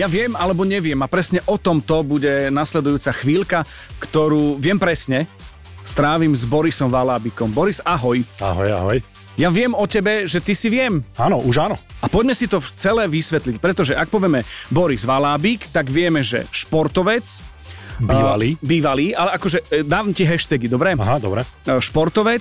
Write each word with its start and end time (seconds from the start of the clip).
Ja 0.00 0.08
viem 0.08 0.32
alebo 0.32 0.64
neviem 0.64 0.96
a 1.04 1.12
presne 1.12 1.44
o 1.44 1.60
tomto 1.60 2.00
bude 2.00 2.48
nasledujúca 2.48 3.12
chvíľka, 3.12 3.68
ktorú 4.00 4.56
viem 4.56 4.80
presne, 4.80 5.28
strávim 5.84 6.32
s 6.32 6.48
Borisom 6.48 6.88
Valábikom. 6.88 7.52
Boris, 7.52 7.84
ahoj. 7.84 8.24
Ahoj, 8.40 8.68
ahoj. 8.80 8.98
Ja 9.36 9.52
viem 9.52 9.76
o 9.76 9.84
tebe, 9.84 10.24
že 10.24 10.40
ty 10.40 10.56
si 10.56 10.72
viem. 10.72 11.04
Áno, 11.20 11.36
už 11.44 11.68
áno. 11.68 11.76
A 12.00 12.08
poďme 12.08 12.32
si 12.32 12.48
to 12.48 12.64
celé 12.80 13.04
vysvetliť, 13.12 13.60
pretože 13.60 13.92
ak 13.92 14.08
povieme 14.08 14.40
Boris 14.72 15.04
Valábik, 15.04 15.68
tak 15.68 15.92
vieme, 15.92 16.24
že 16.24 16.48
športovec, 16.48 17.60
Bývalý. 18.00 18.56
Uh, 18.56 18.64
bývalý, 18.64 19.06
ale 19.12 19.36
akože 19.36 19.58
e, 19.68 19.84
dám 19.84 20.16
ti 20.16 20.24
hashtagy, 20.24 20.72
dobre? 20.72 20.96
Aha, 20.96 21.20
dobre. 21.20 21.44
Uh, 21.68 21.84
športovec, 21.84 22.40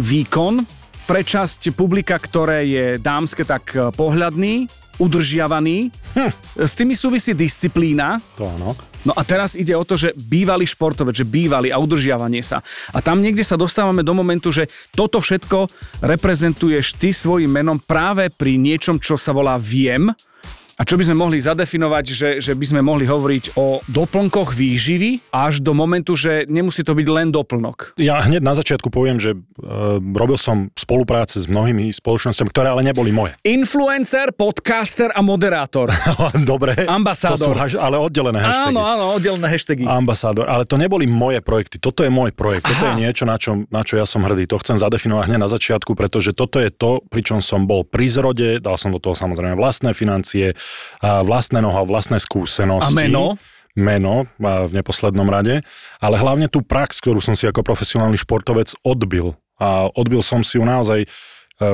výkon, 0.00 0.64
pre 1.04 1.20
časť 1.20 1.76
publika, 1.76 2.16
ktoré 2.16 2.64
je 2.64 2.86
dámske 2.96 3.44
tak 3.44 3.76
e, 3.76 3.92
pohľadný, 3.92 4.64
udržiavaný. 4.98 5.90
Hm. 6.14 6.32
S 6.60 6.72
tými 6.78 6.94
súvisí 6.94 7.34
disciplína. 7.34 8.18
To 8.38 8.46
áno. 8.46 8.74
No 9.04 9.12
a 9.12 9.22
teraz 9.22 9.52
ide 9.52 9.76
o 9.76 9.84
to, 9.84 10.00
že 10.00 10.16
bývalý 10.16 10.64
športovec, 10.64 11.12
že 11.12 11.28
bývalý 11.28 11.68
a 11.68 11.76
udržiavanie 11.76 12.40
sa. 12.40 12.64
A 12.90 13.04
tam 13.04 13.20
niekde 13.20 13.44
sa 13.44 13.60
dostávame 13.60 14.00
do 14.00 14.16
momentu, 14.16 14.48
že 14.48 14.64
toto 14.96 15.20
všetko 15.20 15.68
reprezentuješ 16.00 16.96
ty 16.96 17.12
svojim 17.12 17.52
menom 17.52 17.76
práve 17.76 18.32
pri 18.32 18.56
niečom, 18.56 18.96
čo 18.96 19.20
sa 19.20 19.36
volá 19.36 19.60
viem, 19.60 20.08
a 20.74 20.82
čo 20.82 20.98
by 20.98 21.06
sme 21.06 21.14
mohli 21.14 21.38
zadefinovať, 21.38 22.04
že, 22.10 22.30
že 22.42 22.52
by 22.58 22.66
sme 22.66 22.80
mohli 22.82 23.06
hovoriť 23.06 23.54
o 23.54 23.78
doplnkoch 23.86 24.58
výživy 24.58 25.30
až 25.30 25.62
do 25.62 25.70
momentu, 25.70 26.18
že 26.18 26.50
nemusí 26.50 26.82
to 26.82 26.98
byť 26.98 27.06
len 27.14 27.30
doplnok? 27.30 27.94
Ja 27.94 28.18
hneď 28.18 28.42
na 28.42 28.58
začiatku 28.58 28.90
poviem, 28.90 29.22
že 29.22 29.38
uh, 29.38 30.02
robil 30.02 30.34
som 30.34 30.74
spolupráce 30.74 31.38
s 31.38 31.46
mnohými 31.46 31.94
spoločnosťami, 31.94 32.50
ktoré 32.50 32.74
ale 32.74 32.82
neboli 32.82 33.14
moje. 33.14 33.38
Influencer, 33.46 34.34
podcaster 34.34 35.14
a 35.14 35.22
moderátor. 35.22 35.94
Dobre. 36.42 36.74
Ambasádor. 36.90 37.38
To 37.38 37.44
sú 37.44 37.52
haš- 37.54 37.78
ale 37.78 37.94
oddelené 37.94 38.42
hashtagy. 38.42 38.74
Áno, 38.74 38.82
áno, 38.82 39.04
oddelené 39.14 39.46
hashtagy. 39.46 39.86
Ambasádor, 39.86 40.50
ale 40.50 40.66
to 40.66 40.74
neboli 40.74 41.06
moje 41.06 41.38
projekty, 41.38 41.78
toto 41.78 42.02
je 42.02 42.10
môj 42.10 42.34
projekt, 42.34 42.66
toto 42.66 42.90
je 42.90 42.94
niečo, 42.98 43.22
na 43.22 43.38
čo, 43.38 43.62
na 43.70 43.86
čo 43.86 43.94
ja 43.94 44.06
som 44.10 44.26
hrdý, 44.26 44.50
to 44.50 44.58
chcem 44.58 44.74
zadefinovať 44.82 45.30
hneď 45.30 45.38
na 45.38 45.46
začiatku, 45.46 45.94
pretože 45.94 46.34
toto 46.34 46.58
je 46.58 46.74
to, 46.74 46.98
pričom 47.14 47.38
som 47.38 47.70
bol 47.70 47.86
pri 47.86 48.10
zrode, 48.10 48.58
dal 48.58 48.74
som 48.74 48.90
do 48.90 48.98
toho 48.98 49.14
samozrejme 49.14 49.54
vlastné 49.54 49.94
financie, 49.94 50.58
vlastné 51.02 51.60
noho, 51.60 51.84
vlastné 51.84 52.16
skúsenosti. 52.20 52.94
A 52.94 52.96
meno? 52.96 53.36
meno 53.74 54.30
v 54.38 54.70
neposlednom 54.70 55.26
rade, 55.26 55.66
ale 55.98 56.16
hlavne 56.16 56.46
tú 56.46 56.62
prax, 56.62 57.02
ktorú 57.02 57.18
som 57.18 57.34
si 57.34 57.44
ako 57.50 57.66
profesionálny 57.66 58.14
športovec 58.14 58.70
odbil. 58.86 59.34
A 59.58 59.90
odbil 59.90 60.22
som 60.22 60.46
si 60.46 60.58
ju 60.58 60.64
naozaj 60.66 61.06
e, 61.06 61.08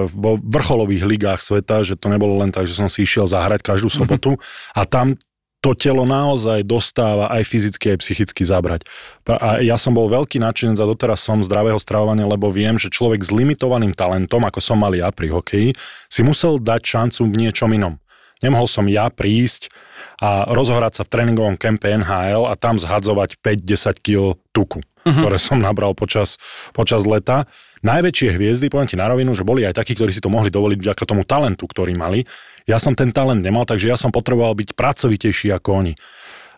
vo 0.08 0.40
vrcholových 0.40 1.04
ligách 1.04 1.40
sveta, 1.44 1.84
že 1.84 2.00
to 2.00 2.08
nebolo 2.08 2.40
len 2.40 2.52
tak, 2.52 2.64
že 2.64 2.76
som 2.76 2.88
si 2.88 3.04
išiel 3.04 3.28
zahrať 3.28 3.60
každú 3.60 3.92
sobotu 4.00 4.40
a 4.72 4.88
tam 4.88 5.16
to 5.60 5.76
telo 5.76 6.08
naozaj 6.08 6.64
dostáva 6.64 7.28
aj 7.36 7.44
fyzicky, 7.44 7.92
aj 7.92 8.00
psychicky 8.00 8.42
zabrať. 8.48 8.88
A 9.28 9.60
ja 9.60 9.76
som 9.76 9.92
bol 9.92 10.08
veľký 10.08 10.40
nadšenec 10.40 10.80
a 10.80 10.88
doteraz 10.88 11.20
som 11.20 11.44
zdravého 11.44 11.76
stravovania, 11.76 12.24
lebo 12.24 12.48
viem, 12.48 12.80
že 12.80 12.88
človek 12.88 13.20
s 13.20 13.28
limitovaným 13.28 13.92
talentom, 13.92 14.40
ako 14.48 14.56
som 14.56 14.80
mal 14.80 14.96
ja 14.96 15.12
pri 15.12 15.28
hokeji, 15.28 15.76
si 16.08 16.20
musel 16.24 16.56
dať 16.56 16.80
šancu 16.80 17.28
v 17.28 17.38
niečom 17.44 17.68
inom. 17.76 18.00
Nemohol 18.40 18.68
som 18.68 18.88
ja 18.88 19.08
prísť 19.12 19.68
a 20.20 20.48
rozohrať 20.52 21.00
sa 21.00 21.02
v 21.04 21.12
tréningovom 21.12 21.56
kempe 21.56 21.88
NHL 21.92 22.48
a 22.48 22.56
tam 22.56 22.76
zhadzovať 22.76 23.40
5-10 23.40 24.04
kg 24.04 24.36
tuku, 24.52 24.80
uh-huh. 24.80 25.12
ktoré 25.16 25.36
som 25.40 25.60
nabral 25.60 25.96
počas, 25.96 26.36
počas 26.76 27.08
leta. 27.08 27.48
Najväčšie 27.80 28.36
hviezdy, 28.36 28.68
poviem 28.68 28.88
ti 28.88 29.00
na 29.00 29.08
rovinu, 29.08 29.32
že 29.32 29.44
boli 29.44 29.64
aj 29.64 29.80
takí, 29.80 29.96
ktorí 29.96 30.12
si 30.12 30.20
to 30.20 30.28
mohli 30.28 30.52
dovoliť 30.52 30.76
vďaka 30.76 31.02
tomu 31.08 31.24
talentu, 31.24 31.64
ktorý 31.64 31.96
mali. 31.96 32.28
Ja 32.68 32.76
som 32.76 32.92
ten 32.92 33.08
talent 33.08 33.40
nemal, 33.40 33.64
takže 33.64 33.88
ja 33.88 33.96
som 33.96 34.12
potreboval 34.12 34.52
byť 34.52 34.76
pracovitejší 34.76 35.48
ako 35.56 35.68
oni. 35.80 35.94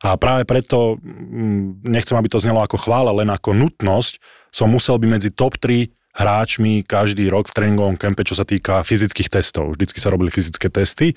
A 0.03 0.19
práve 0.19 0.43
preto, 0.43 0.99
mm, 0.99 1.87
nechcem, 1.87 2.19
aby 2.19 2.27
to 2.27 2.43
znelo 2.43 2.59
ako 2.59 2.75
chvála, 2.75 3.15
len 3.15 3.31
ako 3.31 3.55
nutnosť, 3.55 4.19
som 4.51 4.67
musel 4.67 4.99
byť 4.99 5.09
medzi 5.09 5.31
top 5.31 5.63
3 5.63 5.87
hráčmi 6.13 6.85
každý 6.85 7.33
rok 7.33 7.49
v 7.49 7.57
tréningovom 7.57 7.97
kempe, 7.97 8.21
čo 8.23 8.37
sa 8.37 8.45
týka 8.45 8.85
fyzických 8.85 9.33
testov. 9.33 9.73
Vždycky 9.77 9.97
sa 9.97 10.13
robili 10.13 10.29
fyzické 10.29 10.69
testy. 10.69 11.17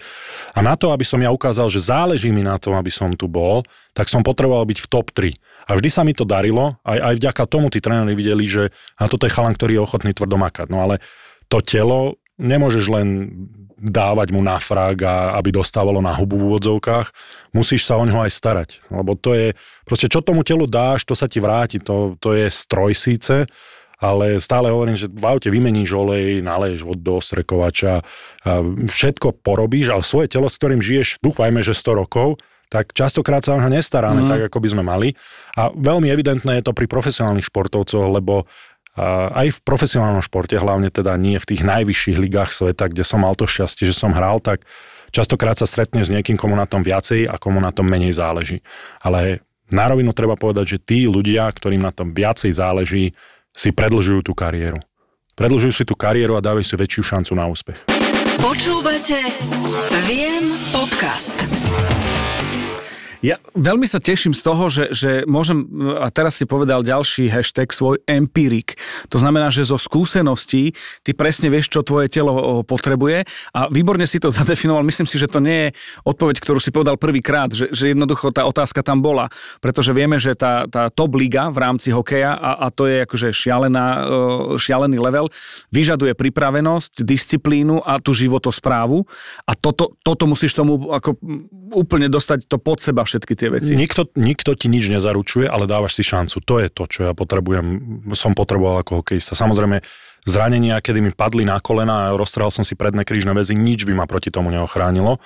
A 0.56 0.63
na 0.63 0.79
to, 0.79 0.95
aby 0.95 1.03
som 1.03 1.19
ja 1.19 1.35
ukázal, 1.35 1.67
že 1.67 1.83
záleží 1.83 2.31
mi 2.31 2.47
na 2.47 2.56
tom, 2.56 2.79
aby 2.79 2.88
som 2.88 3.11
tu 3.11 3.28
bol, 3.28 3.67
tak 3.91 4.07
som 4.07 4.23
potreboval 4.23 4.63
byť 4.63 4.79
v 4.79 4.88
top 4.88 5.11
3. 5.11 5.35
A 5.67 5.75
vždy 5.75 5.89
sa 5.91 6.01
mi 6.07 6.16
to 6.16 6.23
darilo, 6.23 6.79
aj, 6.88 7.00
aj 7.11 7.13
vďaka 7.19 7.44
tomu 7.51 7.67
tí 7.67 7.83
tréneri 7.83 8.16
videli, 8.16 8.47
že 8.47 8.72
a 8.95 9.11
toto 9.11 9.28
je 9.28 9.35
chalan, 9.35 9.51
ktorý 9.51 9.79
je 9.79 9.83
ochotný 9.83 10.11
tvrdo 10.16 10.39
makať. 10.39 10.72
No 10.72 10.79
ale 10.79 11.03
to 11.51 11.59
telo 11.59 12.16
nemôžeš 12.39 12.85
len 12.91 13.07
dávať 13.75 14.31
mu 14.31 14.39
na 14.39 14.56
frak 14.56 15.03
a 15.03 15.16
aby 15.35 15.51
dostávalo 15.51 16.00
na 16.00 16.16
hubu 16.16 16.39
v 16.39 16.47
úvodzovkách, 16.47 17.12
musíš 17.51 17.83
sa 17.83 18.00
o 18.00 18.03
neho 18.07 18.19
aj 18.23 18.31
starať. 18.31 18.69
Lebo 18.88 19.19
to 19.19 19.35
je, 19.35 19.51
proste 19.83 20.07
čo 20.07 20.23
tomu 20.23 20.47
telu 20.47 20.63
dáš, 20.63 21.03
to 21.03 21.12
sa 21.12 21.27
ti 21.27 21.44
vráti, 21.44 21.83
to, 21.83 22.16
to 22.23 22.31
je 22.33 22.47
stroj 22.47 22.95
síce, 22.95 23.44
ale 24.00 24.44
stále 24.44 24.72
hovorím, 24.72 25.00
že 25.00 25.07
v 25.07 25.25
aute 25.25 25.47
vymeníš 25.47 25.95
olej, 25.95 26.44
naleješ 26.44 26.83
vod 26.83 27.00
do 27.00 27.19
ostrekovača, 27.19 28.03
všetko 28.88 29.39
porobíš, 29.39 29.91
ale 29.91 30.03
svoje 30.03 30.28
telo, 30.31 30.51
s 30.51 30.59
ktorým 30.59 30.83
žiješ, 30.83 31.23
dúfajme, 31.23 31.63
že 31.63 31.72
100 31.72 32.01
rokov, 32.01 32.39
tak 32.67 32.91
častokrát 32.91 33.45
sa 33.45 33.56
o 33.56 33.59
neho 33.61 33.72
nestaráme 33.72 34.25
mm. 34.25 34.29
tak, 34.29 34.41
ako 34.51 34.57
by 34.59 34.67
sme 34.73 34.83
mali. 34.83 35.09
A 35.56 35.72
veľmi 35.72 36.09
evidentné 36.09 36.59
je 36.59 36.66
to 36.66 36.73
pri 36.73 36.89
profesionálnych 36.89 37.47
športovcoch, 37.47 38.09
lebo 38.09 38.50
aj 39.35 39.59
v 39.59 39.59
profesionálnom 39.67 40.23
športe, 40.23 40.56
hlavne 40.56 40.88
teda 40.88 41.19
nie 41.19 41.35
v 41.35 41.47
tých 41.51 41.67
najvyšších 41.67 42.16
ligách 42.16 42.56
sveta, 42.56 42.88
kde 42.88 43.03
som 43.03 43.27
mal 43.27 43.35
to 43.35 43.44
šťastie, 43.44 43.91
že 43.91 43.95
som 43.95 44.16
hral, 44.16 44.39
tak 44.39 44.63
častokrát 45.12 45.59
sa 45.59 45.67
stretne 45.67 46.00
s 46.00 46.07
niekým, 46.07 46.39
komu 46.39 46.56
na 46.56 46.63
tom 46.63 46.79
viacej 46.79 47.27
a 47.27 47.35
komu 47.35 47.59
na 47.59 47.75
tom 47.75 47.91
menej 47.91 48.16
záleží. 48.16 48.63
Ale 49.03 49.44
na 49.67 49.91
rovinu 49.91 50.16
treba 50.16 50.39
povedať, 50.39 50.79
že 50.79 50.83
tí 50.83 51.00
ľudia, 51.12 51.44
ktorým 51.51 51.83
na 51.83 51.91
tom 51.91 52.16
viacej 52.16 52.56
záleží, 52.56 53.12
si 53.55 53.71
predlžujú 53.71 54.21
tú 54.27 54.33
kariéru. 54.35 54.77
Predlžujú 55.35 55.73
si 55.73 55.83
tú 55.88 55.95
kariéru 55.95 56.35
a 56.35 56.43
dávajú 56.43 56.63
si 56.63 56.75
väčšiu 56.75 57.01
šancu 57.03 57.31
na 57.35 57.47
úspech. 57.47 57.79
Počúvate 58.39 59.19
Viem 60.07 60.51
podcast. 60.75 61.35
Ja 63.25 63.41
veľmi 63.58 63.90
sa 63.90 63.97
teším 63.97 64.38
z 64.38 64.41
toho, 64.46 64.69
že, 64.69 64.94
že 64.94 65.12
môžem, 65.25 65.66
a 65.97 66.13
teraz 66.13 66.38
si 66.38 66.46
povedal 66.46 66.86
ďalší 66.86 67.34
hashtag, 67.34 67.74
svoj 67.74 67.97
empirik. 68.06 68.78
To 69.09 69.18
znamená, 69.18 69.50
že 69.50 69.66
zo 69.66 69.81
skúseností 69.81 70.78
ty 71.02 71.12
presne 71.18 71.50
vieš, 71.50 71.74
čo 71.74 71.81
tvoje 71.81 72.06
telo 72.06 72.62
potrebuje 72.62 73.25
a 73.50 73.66
výborne 73.74 74.06
si 74.06 74.22
to 74.22 74.30
zadefinoval. 74.38 74.86
Myslím 74.86 75.09
si, 75.09 75.18
že 75.18 75.25
to 75.25 75.41
nie 75.41 75.58
je 75.58 75.69
odpoveď, 76.06 76.38
ktorú 76.38 76.62
si 76.62 76.69
povedal 76.69 77.02
prvýkrát, 77.02 77.50
že, 77.50 77.74
že 77.74 77.97
jednoducho 77.97 78.30
tá 78.30 78.46
otázka 78.46 78.86
tam 78.86 79.02
bola, 79.02 79.34
pretože 79.57 79.90
vieme, 79.90 80.22
že 80.22 80.38
tá, 80.38 80.69
tá 80.69 80.94
top 80.94 81.18
liga 81.18 81.50
v 81.50 81.66
rámci 81.66 81.90
hokeja 81.90 82.38
a, 82.38 82.62
a 82.62 82.68
to 82.69 82.86
je 82.86 83.09
akože 83.09 83.34
šialená, 83.34 84.06
šialený 84.62 85.02
level, 85.02 85.34
vyžaduje 85.74 86.13
pripravenosť, 86.13 87.02
disciplínu 87.02 87.81
a 87.81 87.97
tú 87.97 88.13
životosprávu 88.13 89.02
a 89.50 89.52
toto, 89.57 89.97
toto 90.06 90.30
musíš 90.30 90.53
tomu 90.53 90.94
ako 90.94 91.18
úplne 91.74 92.06
dostať 92.06 92.46
to 92.46 92.62
pod 92.62 92.86
seba 92.86 93.02
všetky 93.15 93.33
tie 93.39 93.49
veci. 93.55 93.71
Nikto, 93.79 94.11
nikto 94.19 94.51
ti 94.59 94.67
nič 94.67 94.91
nezaručuje, 94.91 95.47
ale 95.47 95.63
dávaš 95.63 95.95
si 95.95 96.03
šancu. 96.03 96.43
To 96.43 96.59
je 96.59 96.67
to, 96.67 96.83
čo 96.91 96.99
ja 97.07 97.13
potrebujem, 97.15 97.65
som 98.11 98.35
potreboval 98.35 98.83
ako 98.83 98.99
hokejista. 98.99 99.39
Samozrejme, 99.39 99.79
zranenia, 100.27 100.83
kedy 100.83 100.99
mi 100.99 101.11
padli 101.15 101.47
na 101.47 101.63
kolena 101.63 102.11
a 102.11 102.15
roztrhal 102.19 102.51
som 102.51 102.67
si 102.67 102.75
predné 102.75 103.07
krížne 103.07 103.31
väzy, 103.31 103.55
nič 103.55 103.87
by 103.87 103.95
ma 103.95 104.05
proti 104.05 104.29
tomu 104.29 104.51
neochránilo 104.51 105.23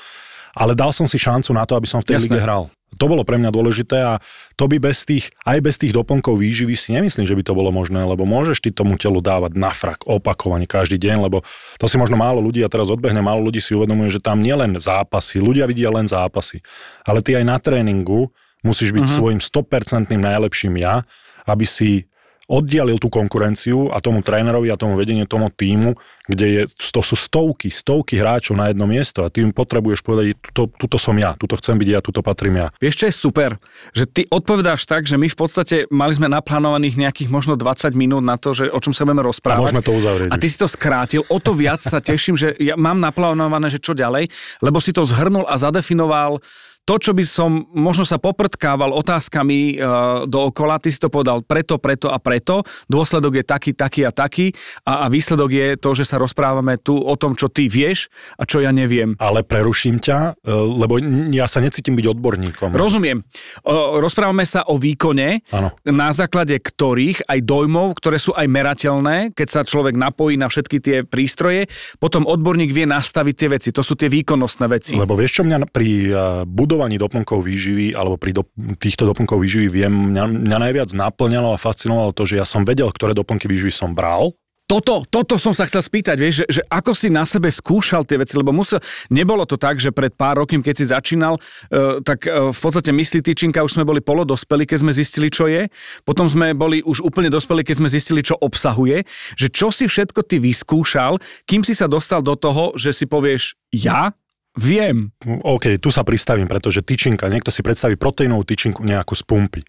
ale 0.56 0.74
dal 0.74 0.90
som 0.90 1.06
si 1.06 1.22
šancu 1.22 1.54
na 1.54 1.64
to, 1.68 1.78
aby 1.78 1.86
som 1.86 2.02
v 2.02 2.10
tej 2.10 2.16
Jasné. 2.20 2.26
lige 2.26 2.42
hral. 2.42 2.64
To 2.98 3.06
bolo 3.06 3.22
pre 3.22 3.38
mňa 3.38 3.54
dôležité 3.54 3.98
a 4.02 4.14
to 4.58 4.66
by 4.66 4.82
bez 4.82 5.06
tých, 5.06 5.30
aj 5.46 5.62
bez 5.62 5.78
tých 5.78 5.94
doplnkov 5.94 6.42
výživy 6.42 6.74
si 6.74 6.90
nemyslím, 6.92 7.30
že 7.30 7.38
by 7.38 7.44
to 7.46 7.54
bolo 7.54 7.70
možné, 7.70 8.02
lebo 8.02 8.26
môžeš 8.26 8.66
ty 8.66 8.70
tomu 8.74 8.98
telu 8.98 9.22
dávať 9.22 9.54
na 9.54 9.70
frak 9.70 10.10
opakovane 10.10 10.66
každý 10.66 10.98
deň, 10.98 11.30
lebo 11.30 11.46
to 11.78 11.86
si 11.86 12.02
možno 12.02 12.18
málo 12.18 12.42
ľudí, 12.42 12.66
a 12.66 12.72
teraz 12.72 12.90
odbehne, 12.90 13.22
málo 13.22 13.46
ľudí 13.46 13.62
si 13.62 13.78
uvedomuje, 13.78 14.10
že 14.10 14.26
tam 14.26 14.42
nielen 14.42 14.82
zápasy, 14.82 15.38
ľudia 15.38 15.70
vidia 15.70 15.94
len 15.94 16.10
zápasy, 16.10 16.66
ale 17.06 17.22
ty 17.22 17.38
aj 17.38 17.46
na 17.46 17.62
tréningu 17.62 18.34
musíš 18.66 18.92
byť 18.92 19.06
uh-huh. 19.06 19.18
svojim 19.22 19.40
100% 19.40 20.10
najlepším 20.18 20.82
ja, 20.82 21.06
aby 21.46 21.64
si 21.64 22.09
oddialil 22.50 22.98
tú 22.98 23.14
konkurenciu 23.14 23.94
a 23.94 24.02
tomu 24.02 24.26
trénerovi 24.26 24.74
a 24.74 24.76
tomu 24.76 24.98
vedeniu 24.98 25.30
tomu 25.30 25.54
týmu, 25.54 25.94
kde 26.26 26.48
je, 26.50 26.62
to 26.90 27.02
sú 27.06 27.14
stovky, 27.14 27.70
stovky 27.70 28.18
hráčov 28.18 28.58
na 28.58 28.74
jedno 28.74 28.90
miesto 28.90 29.22
a 29.22 29.30
ty 29.30 29.46
im 29.46 29.54
potrebuješ 29.54 30.02
povedať, 30.02 30.34
tuto, 30.50 30.74
tuto 30.74 30.98
som 30.98 31.14
ja, 31.14 31.38
tuto 31.38 31.58
chcem 31.62 31.78
byť 31.78 31.90
ja, 31.90 32.00
tuto 32.02 32.26
patrím 32.26 32.66
ja. 32.66 32.68
Vieš, 32.82 32.96
čo 33.02 33.06
je 33.10 33.14
super? 33.14 33.50
Že 33.94 34.04
ty 34.10 34.22
odpovedáš 34.30 34.90
tak, 34.90 35.06
že 35.06 35.22
my 35.22 35.30
v 35.30 35.38
podstate 35.38 35.76
mali 35.94 36.14
sme 36.18 36.26
naplánovaných 36.30 36.98
nejakých 36.98 37.30
možno 37.30 37.54
20 37.54 37.94
minút 37.94 38.26
na 38.26 38.42
to, 38.42 38.58
že 38.58 38.70
o 38.70 38.80
čom 38.82 38.94
sa 38.98 39.06
budeme 39.06 39.26
rozprávať. 39.30 39.62
A 39.62 39.66
môžeme 39.70 39.86
to 39.86 39.94
uzavrieť. 39.94 40.30
A 40.34 40.36
ty 40.42 40.48
si 40.50 40.58
to 40.58 40.66
skrátil, 40.66 41.22
o 41.30 41.38
to 41.38 41.54
viac 41.54 41.82
sa 41.86 42.02
teším, 42.02 42.34
že 42.34 42.58
ja 42.58 42.74
mám 42.74 42.98
naplánované, 42.98 43.70
že 43.70 43.78
čo 43.78 43.94
ďalej, 43.94 44.30
lebo 44.66 44.82
si 44.82 44.90
to 44.90 45.06
zhrnul 45.06 45.46
a 45.46 45.54
zadefinoval 45.58 46.42
to, 46.90 46.98
čo 46.98 47.14
by 47.14 47.22
som 47.22 47.70
možno 47.70 48.02
sa 48.02 48.18
poprtkával 48.18 48.98
otázkami 48.98 49.78
uh, 49.78 50.26
dookola, 50.26 50.82
ty 50.82 50.90
si 50.90 50.98
to 50.98 51.14
povedal 51.14 51.46
preto, 51.46 51.78
preto 51.78 52.10
a 52.10 52.18
preto, 52.18 52.66
dôsledok 52.90 53.38
je 53.38 53.44
taký, 53.46 53.72
taký 53.78 54.10
a 54.10 54.12
taký 54.12 54.50
a, 54.90 55.06
a 55.06 55.14
výsledok 55.14 55.54
je 55.54 55.68
to, 55.78 55.94
že 55.94 56.10
sa 56.10 56.18
rozprávame 56.18 56.82
tu 56.82 56.98
o 56.98 57.14
tom, 57.14 57.38
čo 57.38 57.46
ty 57.46 57.70
vieš 57.70 58.10
a 58.42 58.50
čo 58.50 58.66
ja 58.66 58.74
neviem. 58.74 59.14
Ale 59.22 59.46
preruším 59.46 60.02
ťa, 60.02 60.42
e, 60.42 60.50
lebo 60.50 60.98
ja 61.30 61.46
sa 61.46 61.62
necítim 61.62 61.94
byť 61.94 62.10
odborníkom. 62.10 62.74
Rozumiem. 62.74 63.22
O, 63.70 64.02
rozprávame 64.02 64.50
sa 64.50 64.66
o 64.66 64.82
výkone, 64.82 65.46
Áno. 65.54 65.78
na 65.86 66.10
základe 66.10 66.58
ktorých 66.58 67.30
aj 67.30 67.40
dojmov, 67.46 68.02
ktoré 68.02 68.18
sú 68.18 68.34
aj 68.34 68.50
merateľné, 68.50 69.38
keď 69.38 69.48
sa 69.48 69.62
človek 69.62 69.94
napojí 69.94 70.42
na 70.42 70.50
všetky 70.50 70.82
tie 70.82 70.98
prístroje, 71.06 71.70
potom 72.02 72.26
odborník 72.26 72.74
vie 72.74 72.90
nastaviť 72.90 73.36
tie 73.38 73.50
veci. 73.54 73.70
To 73.78 73.86
sú 73.86 73.94
tie 73.94 74.10
výkonnostné 74.10 74.66
veci. 74.66 74.98
Lebo 74.98 75.14
vieš, 75.14 75.38
čo 75.38 75.44
mňa 75.46 75.70
pri 75.70 75.90
e, 76.10 76.50
budovaní 76.80 76.96
doplnkov 76.96 77.44
výživy 77.44 77.92
alebo 77.92 78.16
pri 78.16 78.40
do, 78.40 78.48
týchto 78.80 79.04
doplnkov 79.04 79.44
výživy 79.44 79.68
viem, 79.68 80.16
mňa, 80.16 80.48
mňa 80.48 80.58
najviac 80.64 80.90
naplňalo 80.96 81.52
a 81.52 81.60
fascinovalo 81.60 82.16
to, 82.16 82.24
že 82.24 82.40
ja 82.40 82.48
som 82.48 82.64
vedel, 82.64 82.88
ktoré 82.88 83.12
doplnky 83.12 83.52
výživy 83.52 83.68
som 83.68 83.92
bral, 83.92 84.32
Toto, 84.70 85.02
toto 85.10 85.42
som 85.42 85.50
sa 85.50 85.66
chcel 85.66 85.82
spýtať, 85.82 86.16
vieš, 86.22 86.46
že, 86.46 86.62
že 86.62 86.64
ako 86.70 86.94
si 86.94 87.10
na 87.10 87.26
sebe 87.26 87.50
skúšal 87.50 88.06
tie 88.06 88.22
veci, 88.22 88.38
lebo 88.38 88.54
musel, 88.54 88.78
nebolo 89.10 89.42
to 89.42 89.58
tak, 89.58 89.82
že 89.82 89.90
pred 89.90 90.14
pár 90.14 90.46
rokmi, 90.46 90.62
keď 90.62 90.76
si 90.78 90.86
začínal, 90.94 91.42
uh, 91.42 91.98
tak 92.06 92.30
uh, 92.30 92.54
v 92.54 92.60
podstate 92.62 92.94
myslí 92.94 93.26
tyčinka, 93.26 93.66
už 93.66 93.82
sme 93.82 93.84
boli 93.90 93.98
polodospeli, 93.98 94.70
keď 94.70 94.78
sme 94.86 94.94
zistili, 94.94 95.34
čo 95.34 95.50
je, 95.50 95.74
potom 96.06 96.30
sme 96.30 96.54
boli 96.54 96.86
už 96.86 97.02
úplne 97.02 97.34
dospeli, 97.34 97.66
keď 97.66 97.82
sme 97.82 97.90
zistili, 97.90 98.22
čo 98.22 98.38
obsahuje, 98.38 99.10
že 99.34 99.50
čo 99.50 99.74
si 99.74 99.90
všetko 99.90 100.22
ty 100.22 100.38
vyskúšal, 100.38 101.18
kým 101.50 101.66
si 101.66 101.74
sa 101.74 101.90
dostal 101.90 102.22
do 102.22 102.38
toho, 102.38 102.78
že 102.78 102.94
si 102.94 103.10
povieš, 103.10 103.58
ja 103.74 104.14
viem. 104.60 105.16
OK, 105.24 105.80
tu 105.80 105.90
sa 105.90 106.04
pristavím, 106.04 106.52
pretože 106.52 106.84
tyčinka, 106.84 107.32
niekto 107.32 107.50
si 107.50 107.64
predstaví 107.64 107.96
proteínovú 107.96 108.44
tyčinku 108.44 108.84
nejakú 108.84 109.16
z 109.16 109.24
pumpy. 109.24 109.62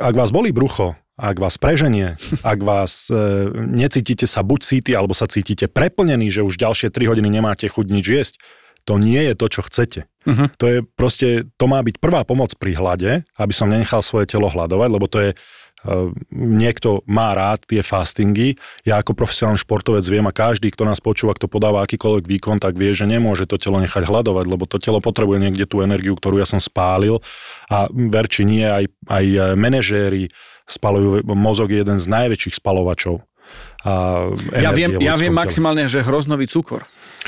Ak 0.00 0.16
vás 0.16 0.32
bolí 0.32 0.56
brucho, 0.56 0.96
ak 1.16 1.36
vás 1.40 1.56
preženie, 1.60 2.16
ak 2.56 2.58
vás 2.64 3.12
e, 3.12 3.16
necítite 3.68 4.24
sa 4.24 4.40
buď 4.40 4.60
síty, 4.64 4.90
alebo 4.96 5.12
sa 5.12 5.28
cítite 5.28 5.68
preplnený, 5.68 6.32
že 6.32 6.44
už 6.44 6.56
ďalšie 6.56 6.88
3 6.88 7.12
hodiny 7.12 7.28
nemáte 7.28 7.68
chuť 7.68 7.86
nič 7.92 8.06
jesť, 8.08 8.34
to 8.86 9.02
nie 9.02 9.18
je 9.18 9.34
to, 9.34 9.46
čo 9.50 9.60
chcete. 9.66 10.00
Uh-huh. 10.26 10.46
To 10.62 10.64
je 10.70 10.78
proste, 10.86 11.50
to 11.58 11.66
má 11.66 11.82
byť 11.82 11.98
prvá 11.98 12.22
pomoc 12.22 12.54
pri 12.54 12.78
hlade, 12.78 13.26
aby 13.34 13.52
som 13.52 13.66
nenechal 13.66 13.98
svoje 13.98 14.30
telo 14.30 14.46
hľadovať, 14.46 14.88
lebo 14.94 15.06
to 15.10 15.18
je 15.18 15.30
niekto 16.34 17.06
má 17.06 17.32
rád 17.32 17.64
tie 17.66 17.80
fastingy. 17.80 18.58
Ja 18.82 18.98
ako 18.98 19.14
profesionálny 19.14 19.60
športovec 19.62 20.04
viem 20.06 20.26
a 20.26 20.34
každý, 20.34 20.74
kto 20.74 20.84
nás 20.84 20.98
počúva, 20.98 21.34
kto 21.38 21.46
podáva 21.46 21.86
akýkoľvek 21.86 22.26
výkon, 22.26 22.58
tak 22.58 22.74
vie, 22.74 22.92
že 22.92 23.06
nemôže 23.06 23.46
to 23.46 23.56
telo 23.56 23.78
nechať 23.78 24.06
hľadovať, 24.06 24.44
lebo 24.50 24.64
to 24.66 24.82
telo 24.82 24.98
potrebuje 24.98 25.38
niekde 25.42 25.64
tú 25.64 25.80
energiu, 25.80 26.18
ktorú 26.18 26.42
ja 26.42 26.46
som 26.48 26.58
spálil. 26.58 27.22
A 27.70 27.86
ver 27.90 28.26
či 28.26 28.42
nie, 28.44 28.66
aj, 28.66 28.90
aj 29.06 29.24
manažéri 29.54 30.30
spalujú, 30.66 31.22
mozog 31.32 31.70
je 31.70 31.82
jeden 31.82 31.98
z 32.02 32.06
najväčších 32.10 32.58
spalovačov. 32.58 33.22
A 33.86 34.26
Ja 34.58 34.74
viem, 34.74 34.98
ja 34.98 35.14
viem 35.14 35.30
tele. 35.30 35.40
maximálne, 35.46 35.86
že 35.86 36.02
hroznový 36.02 36.50
cukor. 36.50 36.82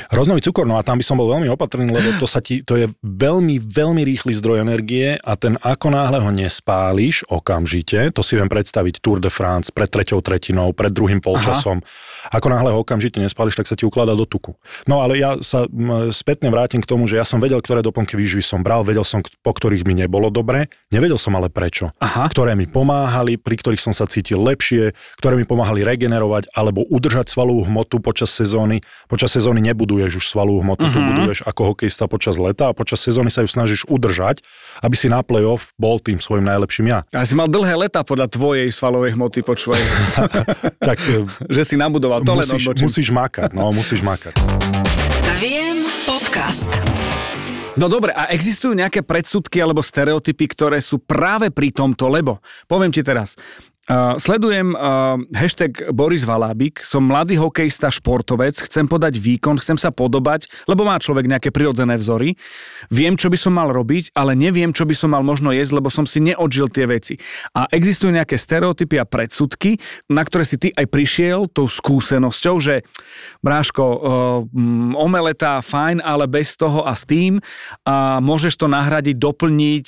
Hroznový 0.07 0.39
cukor, 0.39 0.63
no 0.63 0.79
a 0.79 0.85
tam 0.87 0.97
by 0.97 1.03
som 1.03 1.19
bol 1.19 1.27
veľmi 1.27 1.51
opatrný, 1.51 1.91
lebo 1.91 2.15
to, 2.15 2.27
sa 2.29 2.39
ti, 2.39 2.63
to 2.63 2.79
je 2.79 2.87
veľmi, 3.03 3.59
veľmi 3.59 4.01
rýchly 4.07 4.31
zdroj 4.31 4.63
energie 4.63 5.19
a 5.19 5.35
ten 5.35 5.59
ako 5.59 5.91
náhle 5.91 6.23
ho 6.23 6.31
nespáliš 6.31 7.27
okamžite, 7.27 8.15
to 8.15 8.23
si 8.23 8.39
viem 8.39 8.47
predstaviť 8.47 9.03
Tour 9.03 9.19
de 9.19 9.27
France 9.27 9.69
pred 9.75 9.91
treťou 9.91 10.23
tretinou, 10.23 10.71
pred 10.71 10.93
druhým 10.95 11.19
polčasom, 11.19 11.83
ako 12.27 12.47
náhle 12.51 12.69
ho 12.75 12.83
okamžite 12.83 13.17
nespáliš, 13.17 13.55
tak 13.55 13.67
sa 13.71 13.79
ti 13.79 13.87
ukladá 13.87 14.13
do 14.13 14.27
tuku. 14.27 14.55
No 14.83 14.99
ale 14.99 15.19
ja 15.19 15.39
sa 15.39 15.63
spätne 16.11 16.51
vrátim 16.51 16.83
k 16.83 16.89
tomu, 16.89 17.07
že 17.07 17.15
ja 17.15 17.23
som 17.23 17.39
vedel, 17.39 17.63
ktoré 17.63 17.79
doplnky 17.79 18.19
výživy 18.19 18.43
som 18.43 18.59
bral, 18.59 18.83
vedel 18.83 19.07
som, 19.07 19.23
po 19.43 19.51
ktorých 19.51 19.87
mi 19.87 19.95
nebolo 19.95 20.27
dobre, 20.27 20.67
nevedel 20.91 21.15
som 21.15 21.35
ale 21.39 21.47
prečo. 21.47 21.95
Aha. 22.03 22.27
Ktoré 22.27 22.53
mi 22.53 22.67
pomáhali, 22.67 23.39
pri 23.39 23.55
ktorých 23.59 23.81
som 23.81 23.93
sa 23.95 24.07
cítil 24.07 24.43
lepšie, 24.43 24.91
ktoré 25.19 25.39
mi 25.39 25.45
pomáhali 25.47 25.83
regenerovať 25.87 26.51
alebo 26.51 26.83
udržať 26.87 27.31
svalovú 27.31 27.67
hmotu 27.67 28.03
počas 28.03 28.31
sezóny. 28.33 28.83
Počas 29.07 29.31
sezóny 29.31 29.63
nebuduješ 29.63 30.23
už 30.23 30.25
svalovú 30.27 30.61
hmotu, 30.65 30.87
uh-huh. 30.87 30.95
tu 30.95 30.99
buduješ 30.99 31.39
ako 31.47 31.73
hokejista 31.73 32.11
počas 32.11 32.35
leta 32.35 32.71
a 32.71 32.73
počas 32.75 32.99
sezóny 32.99 33.31
sa 33.31 33.45
ju 33.45 33.49
snažíš 33.49 33.87
udržať, 33.87 34.43
aby 34.83 34.95
si 34.95 35.07
na 35.07 35.23
play-off 35.23 35.71
bol 35.79 36.01
tým 36.01 36.19
svojim 36.19 36.43
najlepším 36.47 36.91
ja. 36.91 36.99
A 37.13 37.23
si 37.23 37.37
mal 37.37 37.47
dlhé 37.47 37.87
leta 37.87 38.01
podľa 38.03 38.27
tvojej 38.31 38.67
svalovej 38.71 39.15
hmoty, 39.15 39.39
počúvaj, 39.45 39.81
Tak 40.89 40.97
e, 41.13 41.27
že 41.49 41.63
si 41.65 41.75
nabudoval. 41.77 42.08
To 42.17 42.33
len 42.33 42.45
musíš, 42.45 42.65
odbočím. 42.65 42.85
musíš 42.89 43.07
makať, 43.13 43.49
no 43.53 43.69
musíš 43.69 44.01
makať. 44.01 44.33
Viem 45.37 45.85
podcast. 46.09 46.71
No 47.77 47.87
dobre, 47.87 48.11
a 48.11 48.27
existujú 48.33 48.75
nejaké 48.75 49.05
predsudky 49.05 49.61
alebo 49.61 49.79
stereotypy, 49.79 50.51
ktoré 50.51 50.83
sú 50.83 50.99
práve 50.99 51.47
pri 51.53 51.71
tomto, 51.71 52.11
lebo 52.11 52.43
poviem 52.67 52.91
ti 52.91 52.99
teraz, 52.99 53.39
Uh, 53.89 54.13
sledujem 54.21 54.77
uh, 54.77 55.17
hashtag 55.33 55.89
Boris 55.97 56.21
Valábik, 56.21 56.85
som 56.85 57.01
mladý 57.01 57.41
hokejista, 57.41 57.89
športovec, 57.89 58.53
chcem 58.53 58.85
podať 58.85 59.17
výkon, 59.17 59.57
chcem 59.57 59.81
sa 59.81 59.89
podobať, 59.89 60.45
lebo 60.69 60.85
má 60.85 60.93
človek 61.01 61.25
nejaké 61.25 61.49
prirodzené 61.49 61.97
vzory. 61.97 62.37
Viem, 62.93 63.17
čo 63.17 63.33
by 63.33 63.37
som 63.41 63.57
mal 63.57 63.73
robiť, 63.73 64.13
ale 64.13 64.37
neviem, 64.37 64.69
čo 64.77 64.85
by 64.85 64.93
som 64.93 65.17
mal 65.17 65.25
možno 65.25 65.49
jesť, 65.49 65.81
lebo 65.81 65.89
som 65.89 66.05
si 66.05 66.21
neodžil 66.21 66.69
tie 66.69 66.85
veci. 66.85 67.17
A 67.57 67.65
existujú 67.73 68.13
nejaké 68.13 68.37
stereotypy 68.37 69.01
a 69.01 69.09
predsudky, 69.09 69.81
na 70.05 70.21
ktoré 70.21 70.45
si 70.45 70.61
ty 70.61 70.69
aj 70.69 70.85
prišiel 70.85 71.49
tou 71.49 71.65
skúsenosťou, 71.65 72.61
že 72.61 72.85
bráško, 73.41 73.81
uh, 73.81 73.97
omeleta, 75.01 75.65
fajn, 75.65 76.05
ale 76.05 76.29
bez 76.29 76.53
toho 76.53 76.85
a 76.85 76.93
s 76.93 77.09
tým 77.09 77.41
a 77.89 78.21
môžeš 78.21 78.53
to 78.53 78.69
nahradiť, 78.69 79.17
doplniť 79.17 79.85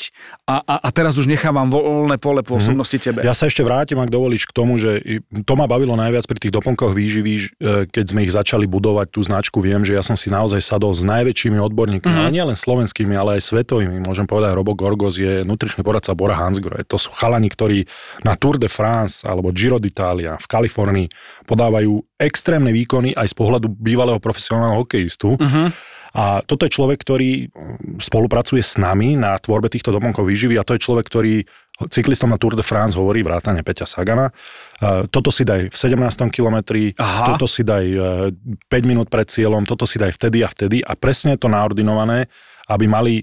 a, 0.50 0.57
a, 0.57 0.75
a 0.86 0.89
teraz 0.89 1.21
už 1.21 1.30
nechávam 1.30 1.69
voľné 1.69 2.18
pole 2.18 2.42
pôsobnosti 2.42 2.98
tebe. 2.98 3.21
Ja 3.21 3.38
sa 3.38 3.45
ešte 3.45 3.62
vrátim, 3.62 3.91
ak 4.00 4.14
dovolíš, 4.14 4.48
k 4.48 4.56
tomu, 4.56 4.80
že 4.80 5.04
to 5.44 5.54
ma 5.60 5.68
bavilo 5.68 6.00
najviac 6.00 6.24
pri 6.24 6.40
tých 6.40 6.56
doplnkoch 6.56 6.96
výživy, 6.96 7.34
e, 7.36 7.42
keď 7.92 8.06
sme 8.08 8.24
ich 8.24 8.32
začali 8.32 8.64
budovať, 8.70 9.12
tú 9.12 9.20
značku, 9.20 9.60
viem, 9.60 9.84
že 9.84 9.98
ja 9.98 10.04
som 10.06 10.16
si 10.16 10.32
naozaj 10.32 10.64
sadol 10.64 10.96
s 10.96 11.04
najväčšími 11.04 11.60
odborníkmi, 11.60 12.06
Mhm. 12.06 12.14
mm-hmm. 12.14 12.24
ale 12.24 12.36
nielen 12.38 12.56
slovenskými, 12.56 13.14
ale 13.18 13.42
aj 13.42 13.52
svetovými. 13.52 14.00
Môžem 14.06 14.30
povedať, 14.30 14.56
Robo 14.56 14.72
Gorgos 14.78 15.18
je 15.20 15.44
nutričný 15.44 15.84
poradca 15.84 16.16
Bora 16.16 16.38
Hansgrohe. 16.38 16.88
To 16.88 16.96
sú 16.96 17.12
chalani, 17.12 17.52
ktorí 17.52 17.90
na 18.24 18.38
Tour 18.38 18.62
de 18.62 18.70
France 18.70 19.28
alebo 19.28 19.50
Giro 19.52 19.82
d'Italia 19.82 20.38
v 20.38 20.48
Kalifornii 20.48 21.08
podávajú 21.50 22.00
extrémne 22.22 22.70
výkony 22.70 23.18
aj 23.18 23.34
z 23.34 23.36
pohľadu 23.36 23.68
bývalého 23.74 24.22
profesionálneho 24.22 24.86
hokejistu. 24.86 25.36
Mhm. 25.42 25.92
A 26.12 26.44
toto 26.44 26.68
je 26.68 26.76
človek, 26.76 27.00
ktorý 27.00 27.48
mm, 27.48 28.04
spolupracuje 28.04 28.60
s 28.60 28.76
nami 28.76 29.16
na 29.16 29.40
tvorbe 29.40 29.72
týchto 29.72 29.96
doplnkov 29.96 30.28
výživy 30.28 30.60
a 30.60 30.68
to 30.68 30.76
je 30.76 30.84
človek, 30.84 31.08
ktorý 31.08 31.48
cyklistom 31.88 32.30
na 32.30 32.38
Tour 32.38 32.54
de 32.54 32.66
France 32.66 33.00
hovorí 33.00 33.24
vrátane 33.24 33.63
Peťa 33.63 33.88
Sagana. 33.88 34.30
Uh, 34.81 35.07
toto 35.07 35.31
si 35.31 35.48
daj 35.48 35.72
v 35.72 35.75
17. 35.75 36.30
kilometri, 36.30 36.94
Aha. 36.98 37.33
toto 37.33 37.45
si 37.48 37.66
daj 37.66 37.86
uh, 37.95 38.30
5 38.68 38.89
minút 38.89 39.07
pred 39.07 39.25
cieľom, 39.25 39.66
toto 39.66 39.88
si 39.89 40.01
daj 40.01 40.13
vtedy 40.18 40.45
a 40.45 40.50
vtedy 40.50 40.82
a 40.82 40.94
presne 40.98 41.38
je 41.38 41.41
to 41.41 41.50
naordinované, 41.50 42.27
aby 42.68 42.86
mali 42.86 43.13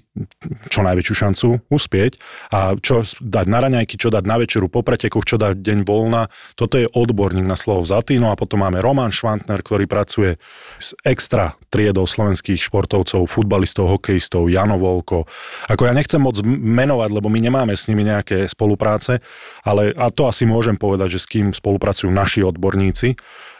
čo 0.67 0.83
najväčšiu 0.83 1.13
šancu 1.15 1.47
uspieť 1.71 2.19
a 2.51 2.75
čo 2.79 3.05
dať 3.05 3.45
na 3.47 3.59
raňajky, 3.63 3.95
čo 3.95 4.11
dať 4.11 4.23
na 4.25 4.35
večeru 4.41 4.67
po 4.67 4.83
pretekoch, 4.83 5.23
čo 5.23 5.37
dať 5.39 5.59
deň 5.59 5.79
voľna. 5.85 6.27
Toto 6.57 6.75
je 6.75 6.89
odborník 6.89 7.45
na 7.45 7.55
slovo 7.55 7.85
vzatý. 7.85 8.19
No 8.19 8.33
a 8.33 8.39
potom 8.39 8.65
máme 8.65 8.83
Roman 8.83 9.13
Švantner, 9.13 9.61
ktorý 9.61 9.85
pracuje 9.85 10.41
s 10.79 10.97
extra 11.05 11.55
triedou 11.69 12.03
slovenských 12.09 12.59
športovcov, 12.59 13.29
futbalistov, 13.29 13.87
hokejistov, 13.99 14.49
Jano 14.49 14.81
Volko. 14.81 15.29
Ako 15.69 15.85
ja 15.85 15.93
nechcem 15.93 16.19
moc 16.19 16.41
menovať, 16.45 17.09
lebo 17.13 17.27
my 17.29 17.39
nemáme 17.39 17.73
s 17.77 17.85
nimi 17.85 18.03
nejaké 18.07 18.49
spolupráce, 18.49 19.21
ale 19.63 19.93
a 19.93 20.09
to 20.09 20.25
asi 20.25 20.49
môžem 20.49 20.75
povedať, 20.75 21.17
že 21.17 21.23
s 21.23 21.29
kým 21.29 21.53
spolupracujú 21.53 22.09
naši 22.09 22.41
odborníci. 22.41 23.15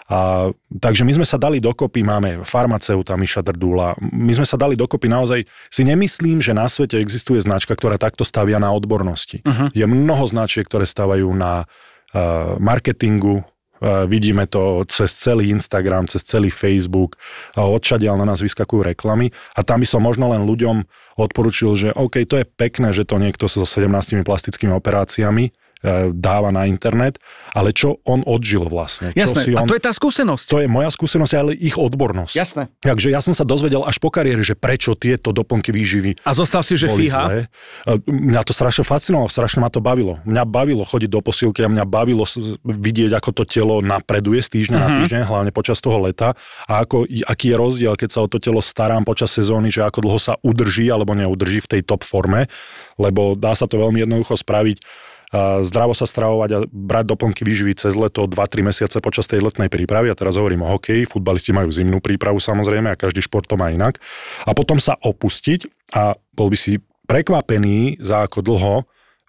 A, 0.10 0.50
takže 0.82 1.06
my 1.06 1.22
sme 1.22 1.26
sa 1.26 1.38
dali 1.38 1.62
dokopy, 1.62 2.02
máme 2.02 2.42
farmaceuta 2.42 3.14
Miša 3.14 3.46
Drdula, 3.46 3.94
my 4.02 4.34
sme 4.34 4.42
sa 4.42 4.58
dali 4.58 4.74
dokopy 4.74 5.06
naozaj, 5.06 5.46
si 5.70 5.82
nemyslím, 5.86 6.42
že 6.42 6.58
na 6.58 6.66
svete 6.66 6.98
existuje 6.98 7.38
značka, 7.38 7.78
ktorá 7.78 8.02
takto 8.02 8.26
stavia 8.26 8.58
na 8.58 8.74
odbornosti. 8.74 9.46
Uh-huh. 9.46 9.70
Je 9.70 9.86
mnoho 9.86 10.26
značiek, 10.26 10.66
ktoré 10.66 10.90
stavajú 10.90 11.30
na 11.38 11.70
uh, 11.70 12.58
marketingu, 12.58 13.46
Uh, 13.80 14.04
vidíme 14.04 14.44
to 14.44 14.84
cez 14.92 15.08
celý 15.16 15.56
Instagram, 15.56 16.04
cez 16.04 16.20
celý 16.28 16.52
Facebook, 16.52 17.16
uh, 17.56 17.64
odšadiaľ 17.64 18.20
na 18.20 18.28
nás 18.28 18.44
vyskakujú 18.44 18.84
reklamy 18.84 19.32
a 19.56 19.64
tam 19.64 19.80
by 19.80 19.88
som 19.88 20.04
možno 20.04 20.28
len 20.36 20.44
ľuďom 20.44 20.84
odporučil, 21.16 21.80
že 21.80 21.88
OK, 21.96 22.28
to 22.28 22.44
je 22.44 22.46
pekné, 22.60 22.92
že 22.92 23.08
to 23.08 23.16
niekto 23.16 23.48
so 23.48 23.64
17 23.64 23.88
plastickými 24.28 24.76
operáciami 24.76 25.56
dáva 26.12 26.50
na 26.50 26.66
internet, 26.66 27.18
ale 27.50 27.72
čo 27.72 28.04
on 28.04 28.20
odžil 28.22 28.66
vlastne. 28.66 29.12
Jasné, 29.14 29.42
čo 29.42 29.48
si 29.48 29.52
a 29.54 29.64
on, 29.64 29.68
to 29.68 29.74
je 29.74 29.82
tá 29.82 29.90
skúsenosť. 29.90 30.46
to 30.46 30.60
je 30.60 30.68
moja 30.68 30.90
skúsenosť, 30.90 31.34
ale 31.34 31.52
ich 31.54 31.74
odbornosť. 31.74 32.34
Jasné. 32.34 32.64
Takže 32.78 33.08
ja 33.08 33.20
som 33.20 33.32
sa 33.32 33.44
dozvedel 33.44 33.82
až 33.82 33.96
po 33.96 34.10
kariére, 34.10 34.40
že 34.40 34.54
prečo 34.54 34.94
tieto 34.94 35.32
doplnky 35.32 35.70
výživy 35.70 36.20
A 36.22 36.32
zostal 36.32 36.62
si, 36.62 36.76
že 36.76 36.88
fíha. 36.88 37.16
zlé. 37.22 37.38
E, 37.86 37.96
Mňa 38.06 38.42
to 38.42 38.52
strašne 38.52 38.84
fascinovalo, 38.84 39.28
strašne 39.28 39.60
ma 39.60 39.68
to 39.68 39.80
bavilo. 39.80 40.20
Mňa 40.24 40.44
bavilo 40.44 40.84
chodiť 40.84 41.10
do 41.10 41.20
posilky 41.20 41.62
a 41.62 41.70
mňa 41.70 41.86
bavilo 41.86 42.28
vidieť, 42.62 43.12
ako 43.14 43.30
to 43.32 43.44
telo 43.46 43.80
napreduje 43.80 44.40
z 44.40 44.50
týždňa 44.52 44.76
Mhm. 44.76 44.84
na 44.84 44.90
týždeň, 44.98 45.22
hlavne 45.24 45.52
počas 45.52 45.80
toho 45.80 46.00
leta 46.02 46.36
a 46.66 46.84
ako, 46.84 47.04
aký 47.26 47.52
je 47.52 47.58
rozdiel, 47.58 47.94
keď 47.94 48.10
sa 48.10 48.20
o 48.22 48.28
to 48.28 48.38
telo 48.38 48.60
starám 48.60 49.02
počas 49.02 49.30
sezóny, 49.30 49.70
že 49.70 49.82
ako 49.82 50.00
dlho 50.02 50.20
sa 50.20 50.36
udrží 50.40 50.88
alebo 50.88 51.12
neudrží 51.12 51.60
v 51.60 51.70
tej 51.70 51.82
top 51.84 52.04
forme, 52.04 52.52
lebo 52.96 53.34
dá 53.34 53.56
sa 53.56 53.64
to 53.64 53.78
veľmi 53.78 54.04
jednoducho 54.04 54.36
spraviť 54.36 54.78
a 54.80 55.19
zdravo 55.62 55.94
sa 55.94 56.10
stravovať 56.10 56.50
a 56.52 56.60
brať 56.66 57.06
doplnky 57.14 57.46
výživy 57.46 57.78
cez 57.78 57.94
leto 57.94 58.26
2-3 58.26 58.66
mesiace 58.66 58.98
počas 58.98 59.30
tej 59.30 59.46
letnej 59.46 59.70
prípravy. 59.70 60.10
A 60.10 60.18
teraz 60.18 60.36
hovorím 60.42 60.66
o 60.66 60.74
hokeji, 60.74 61.06
futbalisti 61.06 61.54
majú 61.54 61.70
zimnú 61.70 62.02
prípravu 62.02 62.42
samozrejme 62.42 62.90
a 62.90 63.00
každý 63.00 63.22
šport 63.22 63.46
to 63.46 63.54
má 63.54 63.70
inak. 63.70 64.02
A 64.50 64.58
potom 64.58 64.82
sa 64.82 64.98
opustiť 64.98 65.94
a 65.94 66.18
bol 66.34 66.50
by 66.50 66.58
si 66.58 66.82
prekvapený 67.06 68.02
za 68.02 68.26
ako 68.26 68.42
dlho 68.42 68.76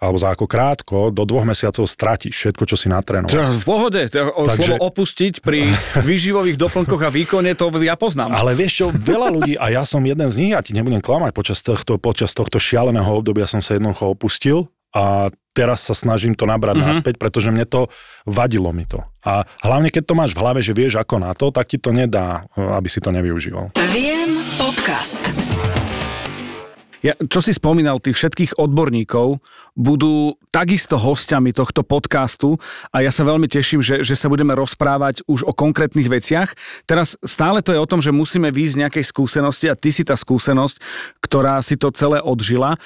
alebo 0.01 0.17
za 0.17 0.33
ako 0.33 0.49
krátko, 0.49 0.99
do 1.13 1.29
dvoch 1.29 1.45
mesiacov 1.45 1.85
stratíš 1.85 2.33
všetko, 2.33 2.65
čo 2.65 2.73
si 2.81 2.89
natrénoval. 2.89 3.29
Teraz 3.29 3.61
v 3.61 3.65
pohode, 3.69 4.01
to- 4.09 4.33
Takže- 4.33 4.81
slovo 4.81 4.89
opustiť 4.89 5.45
pri 5.45 5.69
výživových 6.09 6.57
doplnkoch 6.57 7.05
a 7.05 7.13
výkone, 7.13 7.53
to 7.53 7.69
ja 7.85 8.01
poznám. 8.01 8.33
Ale 8.33 8.57
vieš 8.57 8.81
čo, 8.81 8.87
veľa 8.89 9.29
ľudí, 9.29 9.55
a 9.61 9.69
ja 9.69 9.85
som 9.85 10.01
jeden 10.01 10.33
z 10.33 10.37
nich, 10.41 10.57
ja 10.57 10.65
ti 10.65 10.73
nebudem 10.73 11.05
klamať, 11.05 11.37
počas 11.37 11.61
tohto, 11.61 12.01
počas 12.01 12.33
tohto 12.33 12.57
šialeného 12.57 13.13
obdobia 13.13 13.45
som 13.45 13.61
sa 13.61 13.77
jednoducho 13.77 14.09
opustil 14.09 14.73
a 14.97 15.29
teraz 15.53 15.83
sa 15.85 15.95
snažím 15.95 16.39
to 16.39 16.47
nabrať 16.47 16.79
mm-hmm. 16.79 16.91
naspäť, 16.95 17.15
pretože 17.19 17.51
mne 17.51 17.67
to 17.67 17.91
vadilo 18.25 18.71
mi 18.71 18.87
to. 18.87 19.03
A 19.27 19.45
hlavne 19.61 19.93
keď 19.93 20.03
to 20.09 20.15
máš 20.17 20.33
v 20.33 20.43
hlave, 20.43 20.61
že 20.65 20.73
vieš 20.73 20.97
ako 20.97 21.21
na 21.21 21.37
to, 21.37 21.53
tak 21.53 21.69
ti 21.69 21.77
to 21.77 21.93
nedá, 21.93 22.47
aby 22.57 22.89
si 22.89 23.03
to 23.03 23.13
nevyužíval. 23.13 23.75
Viem 23.93 24.41
podcast. 24.57 25.60
Ja, 27.01 27.17
čo 27.17 27.41
si 27.41 27.57
spomínal, 27.57 27.97
tých 27.97 28.21
všetkých 28.21 28.61
odborníkov 28.61 29.41
budú 29.73 30.37
takisto 30.53 31.01
hostiami 31.01 31.57
tohto 31.57 31.81
podcastu 31.81 32.61
a 32.93 33.01
ja 33.01 33.09
sa 33.09 33.25
veľmi 33.25 33.49
teším, 33.49 33.81
že, 33.81 34.05
že 34.05 34.13
sa 34.19 34.29
budeme 34.29 34.53
rozprávať 34.53 35.25
už 35.25 35.49
o 35.49 35.57
konkrétnych 35.57 36.11
veciach. 36.13 36.53
Teraz 36.85 37.17
stále 37.25 37.65
to 37.65 37.73
je 37.73 37.81
o 37.81 37.89
tom, 37.89 38.05
že 38.05 38.13
musíme 38.13 38.53
výjsť 38.53 38.75
z 38.77 38.81
nejakej 38.85 39.05
skúsenosti 39.09 39.67
a 39.73 39.79
ty 39.79 39.89
si 39.89 40.05
tá 40.05 40.13
skúsenosť, 40.13 40.77
ktorá 41.25 41.63
si 41.65 41.81
to 41.81 41.89
celé 41.95 42.21
odžila. 42.21 42.77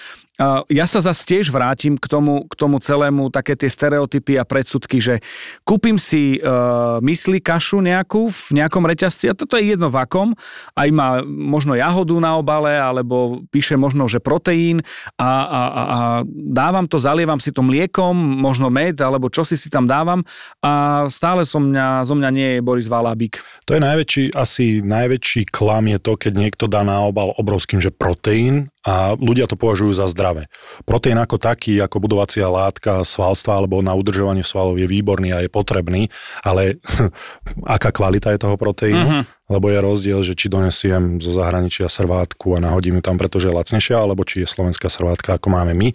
Ja 0.66 0.86
sa 0.90 0.98
zase 0.98 1.22
tiež 1.30 1.54
vrátim 1.54 1.94
k 1.94 2.10
tomu, 2.10 2.50
k 2.50 2.54
tomu 2.58 2.82
celému, 2.82 3.30
také 3.30 3.54
tie 3.54 3.70
stereotypy 3.70 4.34
a 4.38 4.42
predsudky, 4.42 4.98
že 4.98 5.22
kúpim 5.62 5.94
si 5.94 6.42
uh, 6.42 6.98
mysli 7.06 7.38
kašu 7.38 7.78
nejakú 7.78 8.34
v 8.34 8.58
nejakom 8.58 8.82
reťazci 8.82 9.30
a 9.30 9.38
toto 9.38 9.54
je 9.54 9.78
jedno 9.78 9.94
v 9.94 10.02
akom, 10.02 10.34
aj 10.74 10.88
má 10.90 11.22
možno 11.22 11.78
jahodu 11.78 12.18
na 12.18 12.34
obale, 12.34 12.74
alebo 12.74 13.46
píše 13.54 13.78
možno, 13.78 14.03
že 14.10 14.20
proteín 14.20 14.82
a, 15.16 15.30
a, 15.44 15.60
a 15.68 15.98
dávam 16.28 16.84
to, 16.84 17.00
zalievam 17.00 17.38
si 17.38 17.54
to 17.54 17.62
mliekom, 17.64 18.14
možno 18.14 18.68
med, 18.68 19.00
alebo 19.00 19.30
čo 19.32 19.46
si 19.46 19.56
si 19.56 19.70
tam 19.70 19.88
dávam 19.88 20.26
a 20.60 21.04
stále 21.08 21.46
som 21.46 21.64
mňa, 21.64 22.04
zo 22.04 22.14
mňa 22.18 22.30
nie 22.34 22.48
je 22.58 22.60
Boris 22.64 22.90
Valábik. 22.90 23.40
To 23.64 23.78
je 23.78 23.80
najväčší, 23.80 24.24
asi 24.36 24.84
najväčší 24.84 25.48
klam 25.48 25.88
je 25.88 25.98
to, 26.02 26.12
keď 26.18 26.32
niekto 26.36 26.64
dá 26.68 26.84
na 26.84 27.06
obal 27.06 27.32
obrovským, 27.38 27.80
že 27.80 27.94
proteín 27.94 28.73
a 28.84 29.16
ľudia 29.16 29.48
to 29.48 29.56
považujú 29.56 29.96
za 29.96 30.04
zdravé. 30.12 30.52
Proteín 30.84 31.16
ako 31.16 31.40
taký, 31.40 31.80
ako 31.80 32.04
budovacia 32.04 32.44
látka 32.44 33.00
svalstva 33.00 33.56
alebo 33.56 33.80
na 33.80 33.96
udržovanie 33.96 34.44
svalov 34.44 34.76
je 34.76 34.84
výborný 34.84 35.32
a 35.32 35.40
je 35.40 35.48
potrebný, 35.48 36.12
ale 36.44 36.78
aká 37.76 37.90
kvalita 37.90 38.36
je 38.36 38.44
toho 38.44 38.60
proteínu? 38.60 39.08
Mhm. 39.08 39.22
Lebo 39.44 39.68
je 39.68 39.76
rozdiel, 39.76 40.20
že 40.24 40.32
či 40.32 40.48
donesiem 40.48 41.20
zo 41.20 41.36
zahraničia 41.36 41.84
srvátku 41.84 42.56
a 42.56 42.64
nahodím 42.64 42.96
ju 42.96 43.02
tam, 43.04 43.20
pretože 43.20 43.52
je 43.52 43.56
lacnejšia, 43.56 44.00
alebo 44.00 44.24
či 44.24 44.40
je 44.40 44.48
slovenská 44.48 44.88
srvátka, 44.88 45.36
ako 45.36 45.52
máme 45.52 45.76
my, 45.76 45.92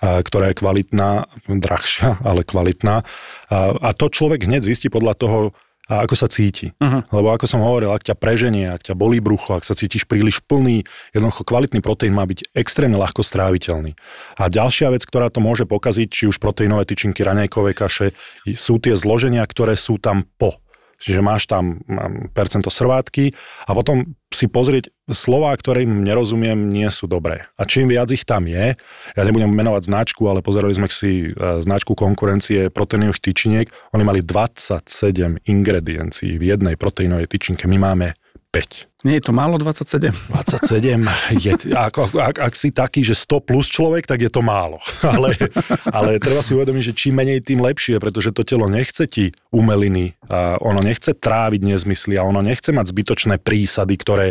a, 0.00 0.24
ktorá 0.24 0.48
je 0.48 0.56
kvalitná, 0.56 1.28
drahšia, 1.44 2.16
ale 2.24 2.40
kvalitná. 2.40 3.04
A, 3.52 3.56
a 3.76 3.90
to 3.92 4.08
človek 4.08 4.48
hneď 4.48 4.64
zistí 4.64 4.88
podľa 4.88 5.12
toho, 5.12 5.38
a 5.86 6.02
ako 6.02 6.14
sa 6.18 6.26
cíti. 6.26 6.74
Mhm. 6.82 7.14
Lebo 7.14 7.30
ako 7.30 7.46
som 7.46 7.62
hovoril, 7.62 7.94
ak 7.94 8.02
ťa 8.02 8.18
preženie, 8.18 8.66
ak 8.66 8.90
ťa 8.90 8.94
bolí 8.98 9.22
brucho, 9.22 9.54
ak 9.54 9.62
sa 9.62 9.78
cítiš 9.78 10.04
príliš 10.04 10.42
plný, 10.42 10.82
jednoducho 11.14 11.46
kvalitný 11.46 11.78
proteín 11.78 12.18
má 12.18 12.26
byť 12.26 12.52
extrémne 12.58 12.98
ľahko 12.98 13.22
stráviteľný. 13.22 13.94
A 14.34 14.50
ďalšia 14.50 14.90
vec, 14.90 15.06
ktorá 15.06 15.30
to 15.30 15.38
môže 15.38 15.64
pokaziť, 15.64 16.08
či 16.10 16.24
už 16.26 16.42
proteínové 16.42 16.84
tyčinky, 16.90 17.22
raňajkové 17.22 17.72
kaše, 17.72 18.12
sú 18.58 18.82
tie 18.82 18.98
zloženia, 18.98 19.46
ktoré 19.46 19.78
sú 19.78 20.02
tam 20.02 20.26
po. 20.36 20.58
Čiže 20.96 21.20
máš 21.20 21.44
tam 21.44 21.84
percento 22.32 22.72
srvátky 22.72 23.32
a 23.68 23.70
potom 23.76 24.16
si 24.32 24.48
pozrieť 24.48 24.90
slová, 25.12 25.52
ktoré 25.54 25.84
im 25.84 26.02
nerozumiem, 26.02 26.66
nie 26.66 26.88
sú 26.88 27.06
dobré. 27.06 27.46
A 27.60 27.68
čím 27.68 27.92
viac 27.92 28.10
ich 28.10 28.24
tam 28.24 28.48
je, 28.48 28.74
ja 29.12 29.22
nebudem 29.22 29.52
menovať 29.52 29.86
značku, 29.86 30.24
ale 30.26 30.42
pozerali 30.42 30.74
sme 30.74 30.88
si 30.90 31.30
e, 31.30 31.62
značku 31.62 31.94
konkurencie 31.94 32.72
proteínových 32.72 33.22
tyčiniek, 33.22 33.66
oni 33.94 34.02
mali 34.02 34.20
27 34.24 35.46
ingrediencií 35.46 36.40
v 36.40 36.44
jednej 36.52 36.74
proteínovej 36.74 37.30
tyčinke, 37.30 37.68
my 37.70 37.78
máme 37.78 38.16
5. 38.50 38.95
Nie 39.06 39.22
je 39.22 39.30
to 39.30 39.32
málo 39.32 39.54
27? 39.54 40.10
27 40.34 41.38
je, 41.38 41.54
ak, 41.70 41.94
ak, 42.10 42.36
ak 42.42 42.54
si 42.58 42.74
taký, 42.74 43.06
že 43.06 43.14
100 43.14 43.46
plus 43.46 43.70
človek, 43.70 44.02
tak 44.02 44.18
je 44.18 44.26
to 44.26 44.42
málo. 44.42 44.82
Ale, 45.16 45.38
ale 45.86 46.18
treba 46.18 46.42
si 46.42 46.52
uvedomiť, 46.52 46.82
že 46.90 46.92
čím 46.92 47.22
menej, 47.22 47.38
tým 47.40 47.62
lepšie, 47.62 48.02
pretože 48.02 48.34
to 48.34 48.42
telo 48.42 48.66
nechce 48.66 49.06
ti 49.06 49.30
umeliny, 49.54 50.18
a 50.26 50.58
ono 50.58 50.82
nechce 50.82 51.14
tráviť 51.14 51.62
nezmysly 51.62 52.18
a 52.18 52.26
ono 52.26 52.42
nechce 52.42 52.74
mať 52.74 52.90
zbytočné 52.90 53.38
prísady, 53.38 53.94
ktoré 53.94 54.26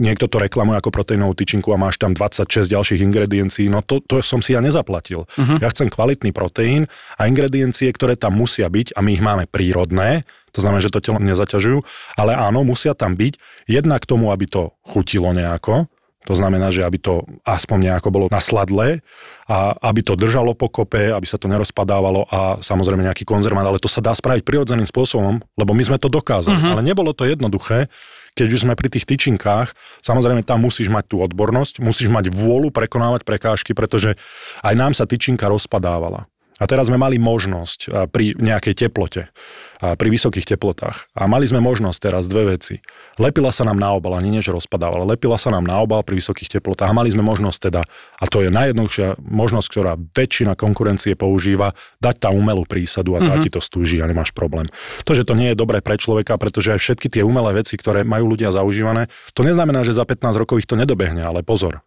niekto 0.00 0.26
to 0.30 0.40
reklamuje 0.40 0.80
ako 0.80 0.90
proteínovú 0.94 1.36
tyčinku 1.36 1.68
a 1.74 1.80
máš 1.80 2.00
tam 2.00 2.16
26 2.16 2.70
ďalších 2.70 3.00
ingrediencií, 3.04 3.66
no 3.68 3.84
to, 3.84 4.00
to 4.00 4.24
som 4.24 4.40
si 4.40 4.56
ja 4.56 4.64
nezaplatil. 4.64 5.28
Uh-huh. 5.28 5.56
Ja 5.60 5.68
chcem 5.68 5.92
kvalitný 5.92 6.32
proteín 6.32 6.88
a 7.20 7.28
ingrediencie, 7.28 7.92
ktoré 7.92 8.16
tam 8.16 8.40
musia 8.40 8.66
byť 8.72 8.96
a 8.96 9.04
my 9.04 9.10
ich 9.12 9.22
máme 9.24 9.44
prírodné, 9.50 10.24
to 10.50 10.64
znamená, 10.64 10.80
že 10.82 10.90
to 10.90 11.04
telo 11.04 11.20
nezaťažujú, 11.20 11.78
ale 12.18 12.34
áno, 12.34 12.64
musia 12.66 12.96
tam 12.96 13.14
byť 13.14 13.66
jednak 13.70 14.02
k 14.02 14.10
tomu, 14.10 14.32
aby 14.32 14.48
to 14.48 14.74
chutilo 14.82 15.30
nejako, 15.30 15.86
to 16.28 16.36
znamená, 16.36 16.68
že 16.68 16.84
aby 16.84 17.00
to 17.00 17.24
aspoň 17.48 17.90
nejako 17.90 18.12
bolo 18.12 18.26
nasladlé 18.28 19.00
a 19.48 19.72
aby 19.88 20.04
to 20.04 20.20
držalo 20.20 20.52
pokope, 20.52 21.16
aby 21.16 21.24
sa 21.24 21.40
to 21.40 21.48
nerozpadávalo 21.48 22.28
a 22.28 22.60
samozrejme 22.60 23.00
nejaký 23.08 23.24
konzervant, 23.24 23.64
ale 23.64 23.80
to 23.80 23.88
sa 23.88 24.04
dá 24.04 24.12
spraviť 24.12 24.44
prirodzeným 24.44 24.84
spôsobom, 24.84 25.40
lebo 25.56 25.72
my 25.72 25.80
sme 25.80 25.96
to 25.96 26.12
dokázali. 26.12 26.60
Uh-huh. 26.60 26.72
Ale 26.76 26.84
nebolo 26.84 27.16
to 27.16 27.24
jednoduché, 27.24 27.88
keď 28.40 28.56
už 28.56 28.64
sme 28.64 28.72
pri 28.72 28.88
tých 28.88 29.04
tyčinkách, 29.04 29.76
samozrejme 30.00 30.40
tam 30.40 30.64
musíš 30.64 30.88
mať 30.88 31.12
tú 31.12 31.16
odbornosť, 31.20 31.84
musíš 31.84 32.08
mať 32.08 32.32
vôľu 32.32 32.72
prekonávať 32.72 33.28
prekážky, 33.28 33.76
pretože 33.76 34.16
aj 34.64 34.72
nám 34.72 34.96
sa 34.96 35.04
tyčinka 35.04 35.44
rozpadávala. 35.44 36.24
A 36.60 36.68
teraz 36.68 36.92
sme 36.92 37.00
mali 37.00 37.16
možnosť 37.16 38.12
pri 38.12 38.36
nejakej 38.36 38.84
teplote, 38.84 39.32
pri 39.80 40.08
vysokých 40.12 40.44
teplotách. 40.44 41.08
A 41.16 41.24
mali 41.24 41.48
sme 41.48 41.64
možnosť 41.64 41.98
teraz 42.12 42.28
dve 42.28 42.52
veci. 42.52 42.84
Lepila 43.16 43.48
sa 43.48 43.64
nám 43.64 43.80
na 43.80 43.96
obal, 43.96 44.12
ani 44.12 44.28
než 44.28 44.52
rozpadávala, 44.52 45.08
lepila 45.08 45.40
sa 45.40 45.48
nám 45.48 45.64
na 45.64 45.80
obal 45.80 46.04
pri 46.04 46.20
vysokých 46.20 46.60
teplotách. 46.60 46.92
A 46.92 46.96
mali 46.96 47.08
sme 47.08 47.24
možnosť 47.24 47.58
teda, 47.72 47.80
a 48.20 48.24
to 48.28 48.44
je 48.44 48.52
najjednoduchšia 48.52 49.24
možnosť, 49.24 49.66
ktorá 49.72 49.96
väčšina 49.96 50.52
konkurencie 50.52 51.16
používa, 51.16 51.72
dať 51.96 52.28
tam 52.28 52.36
umelú 52.36 52.68
prísadu 52.68 53.16
a 53.16 53.24
tá 53.24 53.40
mm-hmm. 53.40 53.44
ti 53.44 53.48
to 53.48 53.60
stúži 53.64 54.04
a 54.04 54.08
nemáš 54.08 54.36
problém. 54.36 54.68
To, 55.08 55.16
že 55.16 55.24
to 55.24 55.32
nie 55.32 55.52
je 55.52 55.56
dobré 55.56 55.80
pre 55.80 55.96
človeka, 55.96 56.36
pretože 56.36 56.76
aj 56.76 56.80
všetky 56.84 57.08
tie 57.08 57.22
umelé 57.24 57.56
veci, 57.56 57.80
ktoré 57.80 58.04
majú 58.04 58.36
ľudia 58.36 58.52
zaužívané, 58.52 59.08
to 59.32 59.40
neznamená, 59.48 59.80
že 59.80 59.96
za 59.96 60.04
15 60.04 60.36
rokov 60.36 60.60
ich 60.60 60.68
to 60.68 60.76
nedobehne, 60.76 61.24
ale 61.24 61.40
pozor, 61.40 61.80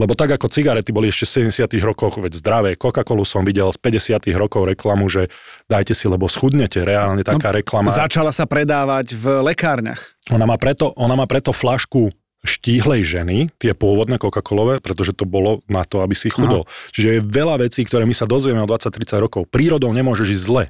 lebo 0.00 0.16
tak 0.16 0.32
ako 0.32 0.48
cigarety 0.48 0.88
boli 0.88 1.12
ešte 1.12 1.28
v 1.44 1.52
70 1.52 1.68
rokoch, 1.84 2.16
veď 2.16 2.32
zdravé, 2.40 2.70
Coca-Colu 2.80 3.28
som 3.28 3.44
videl 3.44 3.68
z 3.68 3.78
50 3.80 4.24
rokov 4.40 4.64
reklamu, 4.64 5.10
že 5.12 5.28
dajte 5.68 5.92
si, 5.92 6.08
lebo 6.08 6.32
schudnete. 6.32 6.80
Reálne 6.80 7.20
taká 7.20 7.52
no, 7.52 7.56
reklama. 7.60 7.92
Začala 7.92 8.32
sa 8.32 8.48
predávať 8.48 9.12
v 9.12 9.44
lekárniach. 9.52 10.16
Ona 10.32 10.48
má 10.48 10.56
preto, 10.56 10.96
ona 10.96 11.12
má 11.12 11.28
preto 11.28 11.52
flašku 11.52 12.08
štíhlej 12.42 13.06
ženy, 13.06 13.38
tie 13.62 13.70
pôvodné 13.70 14.18
Coca-Colové, 14.18 14.82
pretože 14.82 15.14
to 15.14 15.22
bolo 15.22 15.62
na 15.70 15.86
to, 15.86 16.02
aby 16.02 16.16
si 16.16 16.26
chudol. 16.26 16.66
Aha. 16.66 16.90
Čiže 16.90 17.08
je 17.08 17.20
veľa 17.22 17.62
vecí, 17.62 17.86
ktoré 17.86 18.02
my 18.02 18.14
sa 18.14 18.26
dozvieme 18.26 18.58
o 18.58 18.66
20-30 18.66 19.22
rokov. 19.22 19.46
Prírodou 19.46 19.94
nemôžeš 19.94 20.28
ísť 20.34 20.44
zle. 20.44 20.64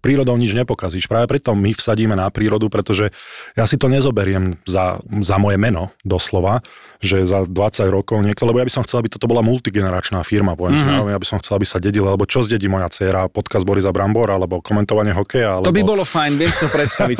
prírodou 0.00 0.38
nič 0.38 0.54
nepokazíš. 0.54 1.10
Práve 1.10 1.28
preto 1.28 1.52
my 1.52 1.74
vsadíme 1.74 2.14
na 2.16 2.30
prírodu, 2.32 2.70
pretože 2.70 3.10
ja 3.58 3.66
si 3.66 3.76
to 3.76 3.90
nezoberiem 3.90 4.56
za, 4.64 5.02
za 5.20 5.36
moje 5.36 5.58
meno, 5.60 5.92
doslova, 6.06 6.62
že 6.98 7.22
za 7.22 7.46
20 7.46 7.54
rokov 7.94 8.18
niekto, 8.26 8.42
lebo 8.42 8.58
ja 8.58 8.66
by 8.66 8.72
som 8.74 8.82
chcel, 8.82 9.02
aby 9.02 9.10
toto 9.10 9.30
bola 9.30 9.38
multigeneračná 9.38 10.26
firma, 10.26 10.58
poviem 10.58 10.82
mm-hmm. 10.82 11.14
ja 11.14 11.18
by 11.18 11.26
som 11.26 11.38
chcel, 11.38 11.54
aby 11.58 11.66
sa 11.66 11.78
dedila, 11.78 12.10
alebo 12.10 12.26
čo 12.26 12.42
zdedí 12.42 12.66
moja 12.66 12.90
dcéra, 12.90 13.30
podcast 13.30 13.62
Borisa 13.62 13.94
Brambora, 13.94 14.34
alebo 14.34 14.58
komentovanie 14.58 15.14
hokeja. 15.14 15.58
Alebo... 15.58 15.70
To 15.70 15.74
by 15.74 15.82
bolo 15.86 16.02
fajn, 16.02 16.32
viem 16.34 16.50
si 16.50 16.60
to 16.66 16.70
predstaviť. 16.74 17.18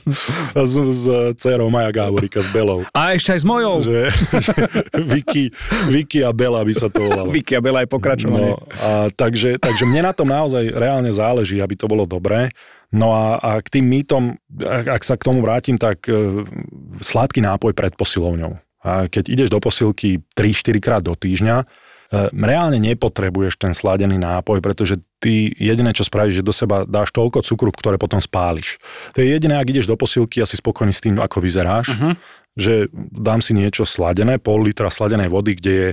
s, 0.70 0.74
s 0.76 1.04
dcérou 1.40 1.72
Maja 1.72 1.88
Gáborika, 1.96 2.44
s 2.44 2.48
Belou. 2.52 2.84
A 2.92 3.16
ešte 3.16 3.36
aj 3.36 3.40
s 3.40 3.46
mojou. 3.48 3.74
Že, 3.80 3.98
že 4.36 4.54
Vicky, 5.00 5.44
Vicky 5.88 6.20
a 6.20 6.36
Bela 6.36 6.60
by 6.60 6.74
sa 6.76 6.92
to 6.92 7.00
volalo. 7.00 7.32
Vicky 7.32 7.56
a 7.56 7.64
Bela 7.64 7.84
aj 7.84 7.88
pokračovanie. 7.88 8.52
No, 8.52 8.60
a, 8.84 9.08
takže, 9.08 9.56
takže 9.56 9.88
mne 9.88 10.08
na 10.08 10.12
tom 10.12 10.28
naozaj 10.28 10.76
reálne 10.76 11.08
záleží, 11.08 11.56
aby 11.56 11.72
to 11.72 11.88
bolo 11.88 12.04
dobré. 12.04 12.52
No 12.94 13.12
a, 13.16 13.40
a 13.42 13.50
k 13.64 13.80
tým 13.80 13.86
mýtom, 13.88 14.38
ak, 14.62 15.00
ak 15.00 15.02
sa 15.02 15.18
k 15.18 15.26
tomu 15.26 15.42
vrátim, 15.42 15.74
tak 15.74 16.06
uh, 16.06 16.46
sladký 17.02 17.42
nápoj 17.42 17.74
pred 17.74 17.92
posilovňou. 17.98 18.65
A 18.86 19.10
keď 19.10 19.24
ideš 19.34 19.48
do 19.50 19.58
posilky 19.58 20.22
3-4 20.38 20.78
krát 20.78 21.02
do 21.02 21.18
týždňa, 21.18 21.56
e, 21.58 21.64
reálne 22.30 22.78
nepotrebuješ 22.78 23.58
ten 23.58 23.74
sladený 23.74 24.14
nápoj, 24.14 24.62
pretože 24.62 25.02
ty 25.18 25.50
jediné, 25.58 25.90
čo 25.90 26.06
spravíš, 26.06 26.38
že 26.38 26.46
do 26.46 26.54
seba 26.54 26.86
dáš 26.86 27.10
toľko 27.10 27.42
cukru, 27.42 27.74
ktoré 27.74 27.98
potom 27.98 28.22
spáliš. 28.22 28.78
To 29.18 29.26
je 29.26 29.34
jediné, 29.34 29.58
ak 29.58 29.66
ideš 29.66 29.90
do 29.90 29.98
posilky 29.98 30.38
a 30.38 30.46
si 30.46 30.54
spokojný 30.54 30.94
s 30.94 31.02
tým, 31.02 31.18
ako 31.18 31.42
vyzeráš, 31.42 31.98
uh-huh. 31.98 32.14
že 32.54 32.86
dám 33.10 33.42
si 33.42 33.58
niečo 33.58 33.82
sladené, 33.82 34.38
pol 34.38 34.62
litra 34.62 34.86
sladenej 34.86 35.26
vody, 35.26 35.58
kde 35.58 35.72
je 35.74 35.88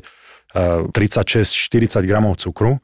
36-40 0.54 1.98
e, 1.98 2.06
gramov 2.06 2.38
cukru 2.38 2.78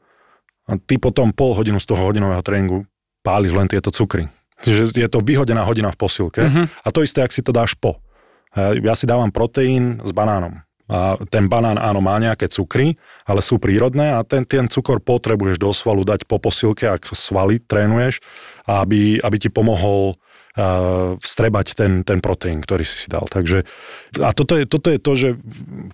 a 0.66 0.74
ty 0.74 0.98
potom 0.98 1.30
pol 1.30 1.54
hodinu 1.54 1.78
z 1.78 1.86
toho 1.86 2.02
hodinového 2.02 2.42
tréningu 2.42 2.82
páliš 3.22 3.54
len 3.54 3.70
tieto 3.70 3.94
cukry. 3.94 4.26
Čiže 4.60 4.92
je 4.92 5.08
to 5.08 5.22
vyhodená 5.22 5.62
hodina 5.64 5.88
v 5.94 5.96
posilke 5.96 6.42
uh-huh. 6.42 6.66
a 6.66 6.88
to 6.90 7.06
isté, 7.06 7.22
ak 7.22 7.30
si 7.30 7.46
to 7.46 7.54
dáš 7.54 7.78
po. 7.78 8.02
Ja 8.56 8.94
si 8.98 9.06
dávam 9.06 9.30
proteín 9.30 10.02
s 10.02 10.10
banánom. 10.10 10.58
A 10.90 11.14
ten 11.30 11.46
banán 11.46 11.78
áno 11.78 12.02
má 12.02 12.18
nejaké 12.18 12.50
cukry, 12.50 12.98
ale 13.22 13.46
sú 13.46 13.62
prírodné 13.62 14.10
a 14.10 14.26
ten, 14.26 14.42
ten 14.42 14.66
cukor 14.66 14.98
potrebuješ 14.98 15.62
do 15.62 15.70
svalu 15.70 16.02
dať 16.02 16.26
po 16.26 16.42
posilke, 16.42 16.90
ak 16.90 17.14
svaly 17.14 17.62
trénuješ, 17.62 18.18
aby, 18.66 19.22
aby 19.22 19.36
ti 19.38 19.46
pomohol 19.54 20.18
vstrebať 21.20 21.78
ten, 21.78 21.92
ten 22.02 22.18
proteín, 22.18 22.58
ktorý 22.58 22.82
si 22.82 23.06
si 23.06 23.08
dal. 23.08 23.30
Takže, 23.30 23.62
a 24.18 24.34
toto 24.34 24.58
je, 24.58 24.66
toto 24.66 24.90
je 24.90 24.98
to, 24.98 25.12
že 25.14 25.28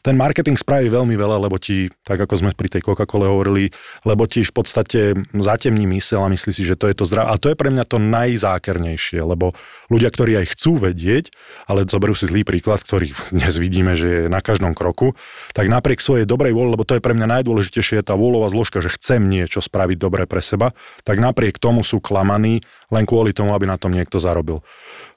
ten 0.01 0.17
marketing 0.17 0.57
spraví 0.57 0.89
veľmi 0.89 1.13
veľa, 1.13 1.37
lebo 1.45 1.61
ti, 1.61 1.93
tak 2.09 2.25
ako 2.25 2.35
sme 2.41 2.51
pri 2.57 2.73
tej 2.73 2.81
Coca-Cole 2.81 3.29
hovorili, 3.29 3.69
lebo 4.09 4.25
ti 4.25 4.41
v 4.41 4.53
podstate 4.57 5.13
zatemní 5.37 5.85
mysel 6.01 6.25
a 6.25 6.33
myslí 6.33 6.53
si, 6.57 6.65
že 6.65 6.73
to 6.73 6.89
je 6.89 6.97
to 6.97 7.05
zdravé. 7.05 7.29
A 7.29 7.37
to 7.37 7.53
je 7.53 7.57
pre 7.59 7.69
mňa 7.69 7.85
to 7.85 8.01
najzákernejšie, 8.01 9.21
lebo 9.21 9.53
ľudia, 9.93 10.09
ktorí 10.09 10.41
aj 10.41 10.57
chcú 10.57 10.81
vedieť, 10.81 11.37
ale 11.69 11.85
zoberú 11.85 12.17
si 12.17 12.25
zlý 12.25 12.49
príklad, 12.49 12.81
ktorý 12.81 13.13
dnes 13.37 13.61
vidíme, 13.61 13.93
že 13.93 14.09
je 14.09 14.33
na 14.33 14.41
každom 14.41 14.73
kroku, 14.73 15.13
tak 15.53 15.69
napriek 15.69 16.01
svojej 16.01 16.25
dobrej 16.25 16.57
vôle, 16.57 16.73
lebo 16.73 16.89
to 16.89 16.97
je 16.97 17.05
pre 17.05 17.13
mňa 17.13 17.41
najdôležitejšie, 17.41 18.01
je 18.01 18.09
tá 18.09 18.17
vôľová 18.17 18.49
zložka, 18.49 18.81
že 18.81 18.89
chcem 18.97 19.21
niečo 19.29 19.61
spraviť 19.61 19.97
dobre 20.01 20.25
pre 20.25 20.41
seba, 20.41 20.73
tak 21.05 21.21
napriek 21.21 21.61
tomu 21.61 21.85
sú 21.85 22.01
klamaní 22.01 22.65
len 22.93 23.05
kvôli 23.05 23.35
tomu, 23.35 23.53
aby 23.53 23.67
na 23.67 23.79
tom 23.81 23.95
niekto 23.95 24.21
zarobil. 24.21 24.63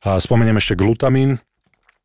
A 0.01 0.17
spomeniem 0.17 0.57
ešte 0.57 0.79
glutamín. 0.79 1.41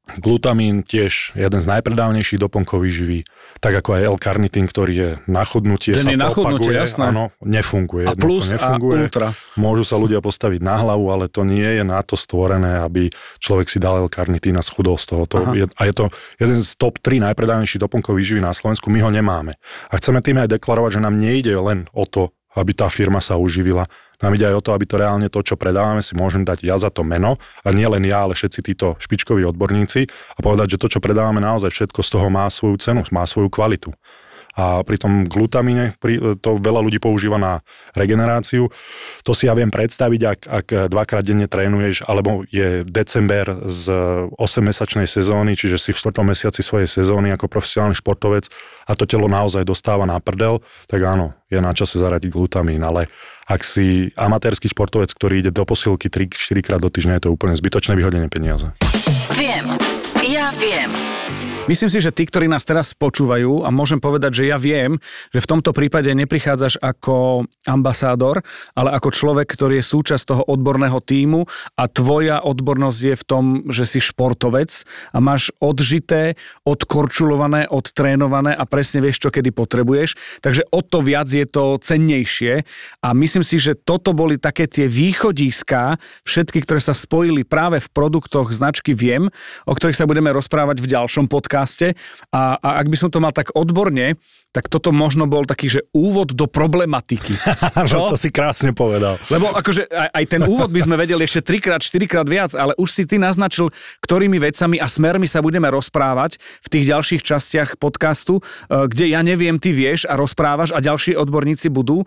Glutamín 0.05 0.85
tiež 0.85 1.33
jeden 1.33 1.61
z 1.65 1.67
najpredávnejších 1.67 2.37
doplnkov 2.37 2.85
výživy, 2.85 3.25
tak 3.57 3.81
ako 3.81 3.97
aj 3.97 4.03
L-karnitín, 4.05 4.69
ktorý 4.69 4.93
je 4.93 5.11
na 5.25 5.49
chudnutie, 5.49 5.97
Ten 5.97 6.05
sa 6.05 6.13
je 6.13 6.21
na 6.21 6.29
chudnutie, 6.29 6.77
jasné. 6.77 7.09
Áno, 7.09 7.33
nefunguje. 7.41 8.05
A 8.05 8.13
plus 8.13 8.53
nefunguje. 8.53 9.01
a 9.01 9.03
ultra. 9.09 9.29
Môžu 9.57 9.89
sa 9.89 9.97
ľudia 9.97 10.21
postaviť 10.21 10.61
na 10.61 10.77
hlavu, 10.77 11.09
ale 11.09 11.33
to 11.33 11.49
nie 11.49 11.65
je 11.65 11.89
na 11.89 12.05
to 12.05 12.21
stvorené, 12.21 12.85
aby 12.85 13.09
človek 13.41 13.73
si 13.73 13.81
dal 13.81 14.05
L-karnitín 14.05 14.61
a 14.61 14.63
schudol 14.63 15.01
z 15.01 15.09
toho. 15.09 15.25
To 15.25 15.57
je, 15.57 15.65
a 15.73 15.83
je 15.89 15.95
to 15.97 16.13
jeden 16.37 16.61
z 16.61 16.71
top 16.77 17.01
3 17.01 17.25
najpredávnejších 17.33 17.81
doplnkov 17.81 18.13
výživy 18.21 18.45
na 18.45 18.53
Slovensku. 18.53 18.93
My 18.93 19.01
ho 19.01 19.09
nemáme. 19.09 19.57
A 19.89 19.97
chceme 19.97 20.21
tým 20.21 20.37
aj 20.37 20.53
deklarovať, 20.53 21.01
že 21.01 21.05
nám 21.05 21.17
nejde 21.17 21.57
len 21.57 21.89
o 21.97 22.05
to, 22.05 22.37
aby 22.55 22.73
tá 22.73 22.87
firma 22.89 23.19
sa 23.19 23.35
uživila. 23.37 23.87
Nám 24.23 24.35
ide 24.39 24.49
aj 24.49 24.57
o 24.59 24.65
to, 24.65 24.71
aby 24.73 24.87
to 24.87 24.97
reálne 24.97 25.29
to, 25.29 25.41
čo 25.43 25.59
predávame, 25.59 26.01
si 26.01 26.15
môžem 26.15 26.47
dať 26.47 26.65
ja 26.65 26.79
za 26.79 26.89
to 26.89 27.03
meno, 27.03 27.37
a 27.67 27.69
nie 27.75 27.85
len 27.85 28.07
ja, 28.07 28.25
ale 28.25 28.39
všetci 28.39 28.61
títo 28.63 28.95
špičkoví 29.03 29.45
odborníci 29.45 30.07
a 30.09 30.39
povedať, 30.41 30.79
že 30.79 30.81
to, 30.81 30.87
čo 30.97 31.01
predávame, 31.03 31.43
naozaj 31.43 31.75
všetko 31.75 32.01
z 32.01 32.11
toho 32.15 32.27
má 32.31 32.47
svoju 32.49 32.79
cenu, 32.81 33.03
má 33.11 33.27
svoju 33.27 33.51
kvalitu. 33.51 33.93
A 34.55 34.87
pri 34.87 35.03
tom 35.03 35.27
glutamíne 35.27 35.99
to 36.39 36.51
veľa 36.63 36.79
ľudí 36.79 37.03
používa 37.03 37.43
na 37.43 37.67
regeneráciu. 37.99 38.71
To 39.27 39.35
si 39.35 39.51
ja 39.51 39.55
viem 39.59 39.67
predstaviť, 39.67 40.21
ak, 40.23 40.41
ak 40.47 40.67
dvakrát 40.95 41.27
denne 41.27 41.51
trénuješ, 41.51 42.07
alebo 42.07 42.47
je 42.47 42.87
december 42.87 43.67
z 43.67 43.91
8-mesačnej 44.39 45.11
sezóny, 45.11 45.59
čiže 45.59 45.77
si 45.83 45.91
v 45.91 45.99
4. 45.99 46.23
mesiaci 46.23 46.63
svojej 46.63 46.87
sezóny 46.87 47.35
ako 47.35 47.51
profesionálny 47.51 47.99
športovec 47.99 48.47
a 48.87 48.95
to 48.95 49.11
telo 49.11 49.27
naozaj 49.27 49.67
dostáva 49.67 50.07
na 50.07 50.23
prdel, 50.23 50.63
tak 50.87 51.03
áno, 51.03 51.35
je 51.51 51.59
na 51.59 51.75
čase 51.75 51.99
zaradiť 51.99 52.31
glutamín, 52.31 52.87
ale 52.87 53.11
ak 53.45 53.61
si 53.61 54.15
amatérsky 54.17 54.71
športovec, 54.71 55.13
ktorý 55.13 55.45
ide 55.45 55.51
do 55.53 55.67
posilky 55.69 56.09
3-4 56.09 56.65
krát 56.65 56.81
do 56.81 56.89
týždňa, 56.89 57.19
je 57.19 57.25
to 57.29 57.35
úplne 57.35 57.53
zbytočné 57.59 57.99
vyhodenie 57.99 58.31
peniaze. 58.31 58.73
Viem, 59.37 59.67
ja 60.25 60.49
viem. 60.57 60.89
Myslím 61.65 61.89
si, 61.89 61.97
že 61.97 62.13
tí, 62.13 62.29
ktorí 62.29 62.45
nás 62.45 62.61
teraz 62.69 62.93
počúvajú, 62.93 63.65
a 63.65 63.73
môžem 63.73 63.97
povedať, 63.97 64.45
že 64.45 64.53
ja 64.53 64.61
viem, 64.61 65.01
že 65.33 65.41
v 65.41 65.49
tomto 65.49 65.73
prípade 65.73 66.13
neprichádzaš 66.13 66.77
ako 66.77 67.49
ambasádor, 67.65 68.45
ale 68.77 68.93
ako 68.93 69.09
človek, 69.09 69.49
ktorý 69.49 69.81
je 69.81 69.89
súčasť 69.89 70.25
toho 70.29 70.43
odborného 70.45 71.01
týmu 71.01 71.49
a 71.81 71.89
tvoja 71.89 72.45
odbornosť 72.45 73.01
je 73.01 73.15
v 73.17 73.25
tom, 73.25 73.45
že 73.73 73.89
si 73.89 73.97
športovec 74.05 74.85
a 75.17 75.19
máš 75.25 75.57
odžité, 75.57 76.37
odkorčulované, 76.69 77.65
odtrénované 77.73 78.53
a 78.53 78.69
presne 78.69 79.01
vieš, 79.01 79.25
čo 79.25 79.33
kedy 79.33 79.49
potrebuješ. 79.49 80.21
Takže 80.45 80.69
o 80.69 80.85
to 80.85 81.01
viac 81.01 81.33
je 81.33 81.49
to 81.49 81.81
cennejšie 81.81 82.69
a 83.01 83.09
myslím 83.17 83.41
si, 83.41 83.57
že 83.57 83.73
toto 83.73 84.13
boli 84.13 84.37
také 84.37 84.69
tie 84.69 84.85
východiská, 84.85 85.97
všetky, 86.29 86.61
ktoré 86.61 86.85
sa 86.85 86.93
spojili 86.93 87.41
práve 87.41 87.81
v 87.81 87.89
produktoch 87.89 88.53
značky 88.53 88.93
Viem, 88.93 89.33
o 89.65 89.73
ktorých 89.73 89.97
sa 89.97 90.05
budeme 90.05 90.14
rozprávať 90.21 90.79
v 90.79 90.91
ďalšom 90.95 91.27
podcaste 91.27 91.99
a, 92.31 92.61
a 92.61 92.69
ak 92.79 92.87
by 92.87 92.97
som 93.01 93.09
to 93.11 93.19
mal 93.19 93.35
tak 93.35 93.51
odborne, 93.57 94.15
tak 94.55 94.71
toto 94.71 94.95
možno 94.95 95.27
bol 95.27 95.43
taký, 95.43 95.67
že 95.67 95.81
úvod 95.91 96.31
do 96.31 96.47
problematiky. 96.47 97.35
Čo? 97.91 98.15
to 98.15 98.19
si 98.19 98.31
krásne 98.31 98.71
povedal. 98.71 99.19
Lebo 99.27 99.51
akože 99.51 99.91
aj, 99.91 100.09
aj 100.15 100.25
ten 100.31 100.43
úvod 100.47 100.71
by 100.71 100.79
sme 100.79 100.95
vedeli 100.95 101.27
ešte 101.27 101.43
trikrát, 101.43 101.83
štyrikrát 101.83 102.23
viac, 102.23 102.55
ale 102.55 102.71
už 102.79 102.87
si 102.87 103.03
ty 103.03 103.19
naznačil, 103.19 103.75
ktorými 104.07 104.39
vecami 104.39 104.79
a 104.79 104.87
smermi 104.87 105.27
sa 105.27 105.43
budeme 105.43 105.67
rozprávať 105.67 106.39
v 106.39 106.69
tých 106.71 106.85
ďalších 106.87 107.23
častiach 107.27 107.83
podcastu, 107.83 108.39
e, 108.39 108.43
kde 108.87 109.11
ja 109.11 109.27
neviem, 109.27 109.59
ty 109.59 109.75
vieš 109.75 110.07
a 110.07 110.15
rozprávaš 110.15 110.71
a 110.71 110.79
ďalší 110.79 111.19
odborníci 111.19 111.67
budú. 111.75 112.07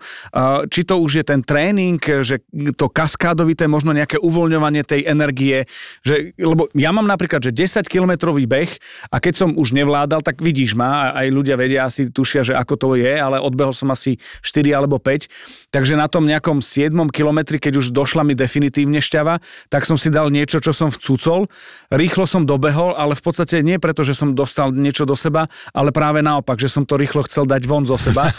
či 0.72 0.88
to 0.88 1.04
už 1.04 1.20
je 1.20 1.24
ten 1.28 1.44
tréning, 1.44 2.00
že 2.00 2.40
to 2.80 2.88
kaskádovité, 2.88 3.68
možno 3.68 3.92
nejaké 3.92 4.16
uvoľňovanie 4.24 4.88
tej 4.88 5.04
energie, 5.04 5.68
že, 6.00 6.32
lebo 6.40 6.72
ja 6.72 6.96
mám 6.96 7.04
napríklad, 7.04 7.44
že 7.44 7.52
10 7.52 7.84
kilometrový 7.98 8.46
beh 8.46 8.70
a 9.10 9.18
keď 9.18 9.34
som 9.34 9.50
už 9.58 9.74
nevládal, 9.74 10.22
tak 10.22 10.38
vidíš 10.38 10.78
ma, 10.78 11.10
aj 11.18 11.26
ľudia 11.34 11.58
vedia, 11.58 11.90
asi 11.90 12.06
tušia, 12.06 12.46
že 12.46 12.54
ako 12.54 12.74
to 12.78 12.88
je, 12.94 13.18
ale 13.18 13.42
odbehol 13.42 13.74
som 13.74 13.90
asi 13.90 14.22
4 14.46 14.70
alebo 14.70 15.02
5. 15.02 15.26
Takže 15.74 15.98
na 15.98 16.06
tom 16.06 16.30
nejakom 16.30 16.62
7 16.62 16.94
kilometri, 17.10 17.58
keď 17.58 17.82
už 17.82 17.90
došla 17.90 18.22
mi 18.22 18.38
definitívne 18.38 19.02
šťava, 19.02 19.42
tak 19.66 19.82
som 19.82 19.98
si 19.98 20.14
dal 20.14 20.30
niečo, 20.30 20.62
čo 20.62 20.70
som 20.70 20.94
vcúcol. 20.94 21.50
Rýchlo 21.90 22.30
som 22.30 22.46
dobehol, 22.46 22.94
ale 22.94 23.18
v 23.18 23.22
podstate 23.26 23.64
nie 23.66 23.82
preto, 23.82 24.06
že 24.06 24.14
som 24.14 24.36
dostal 24.36 24.70
niečo 24.70 25.02
do 25.02 25.18
seba, 25.18 25.50
ale 25.74 25.90
práve 25.90 26.22
naopak, 26.22 26.60
že 26.60 26.70
som 26.70 26.86
to 26.86 26.94
rýchlo 26.94 27.26
chcel 27.26 27.48
dať 27.48 27.66
von 27.66 27.88
zo 27.88 27.98
seba. 27.98 28.30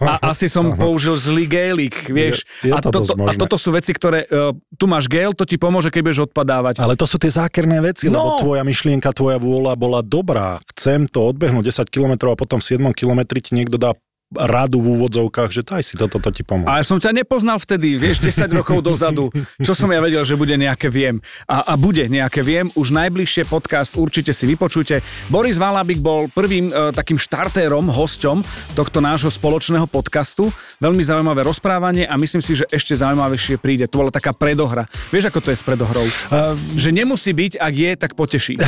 A 0.00 0.32
asi 0.32 0.48
som 0.48 0.74
použil 0.74 1.14
zlý 1.14 1.44
gélik, 1.46 2.08
vieš. 2.08 2.48
Je, 2.64 2.70
je 2.70 2.72
a, 2.72 2.80
to 2.80 2.90
toto, 2.90 3.12
a 3.28 3.32
toto 3.36 3.56
sú 3.60 3.70
veci, 3.70 3.92
ktoré... 3.92 4.24
Uh, 4.26 4.56
tu 4.76 4.88
máš 4.88 5.08
gel, 5.08 5.36
to 5.36 5.44
ti 5.44 5.60
pomôže, 5.60 5.92
keď 5.92 6.02
budeš 6.02 6.20
odpadávať. 6.32 6.80
Ale 6.80 6.96
to 6.96 7.04
sú 7.04 7.20
tie 7.20 7.28
zákerné 7.28 7.84
veci, 7.84 8.08
no. 8.08 8.16
lebo 8.16 8.30
tvoja 8.40 8.62
myšlienka, 8.64 8.95
tvoja 9.00 9.36
vôľa 9.40 9.74
bola 9.74 10.00
dobrá, 10.04 10.60
chcem 10.74 11.08
to 11.10 11.24
odbehnúť 11.28 11.86
10 11.86 11.92
km 11.92 12.32
a 12.32 12.38
potom 12.38 12.60
v 12.60 12.76
7 12.76 12.92
km 12.92 13.20
ti 13.40 13.52
niekto 13.56 13.76
dá 13.76 13.96
radu 14.34 14.82
v 14.82 14.98
úvodzovkách, 14.98 15.54
že 15.54 15.62
daj 15.62 15.82
si 15.86 15.94
toto, 15.94 16.18
to 16.18 16.30
ti 16.34 16.42
pomôže. 16.42 16.66
A 16.66 16.82
ja 16.82 16.84
som 16.84 16.98
ťa 16.98 17.14
nepoznal 17.14 17.62
vtedy, 17.62 17.94
vieš, 17.94 18.18
10 18.18 18.50
rokov 18.58 18.82
dozadu. 18.82 19.30
Čo 19.62 19.78
som 19.78 19.86
ja 19.94 20.02
vedel, 20.02 20.26
že 20.26 20.34
bude 20.34 20.58
nejaké 20.58 20.90
viem. 20.90 21.22
A, 21.46 21.62
a 21.62 21.78
bude 21.78 22.10
nejaké 22.10 22.42
viem. 22.42 22.66
Už 22.74 22.90
najbližšie 22.90 23.46
podcast 23.46 23.94
určite 23.94 24.34
si 24.34 24.50
vypočujte. 24.50 24.98
Boris 25.30 25.62
Valabik 25.62 26.02
bol 26.02 26.26
prvým 26.26 26.74
e, 26.74 26.90
takým 26.90 27.22
štartérom, 27.22 27.86
hosťom 27.86 28.42
tohto 28.74 28.98
nášho 28.98 29.30
spoločného 29.30 29.86
podcastu. 29.86 30.50
Veľmi 30.82 31.06
zaujímavé 31.06 31.46
rozprávanie 31.46 32.10
a 32.10 32.18
myslím 32.18 32.42
si, 32.42 32.58
že 32.58 32.66
ešte 32.66 32.98
zaujímavejšie 32.98 33.62
príde. 33.62 33.86
To 33.86 34.02
bola 34.02 34.10
taká 34.10 34.34
predohra. 34.34 34.90
Vieš, 35.14 35.30
ako 35.30 35.38
to 35.38 35.54
je 35.54 35.58
s 35.58 35.62
predohrou? 35.62 36.06
Um... 36.34 36.58
Že 36.74 36.90
nemusí 36.92 37.30
byť, 37.30 37.62
ak 37.62 37.74
je, 37.74 37.90
tak 37.94 38.18
poteší. 38.18 38.58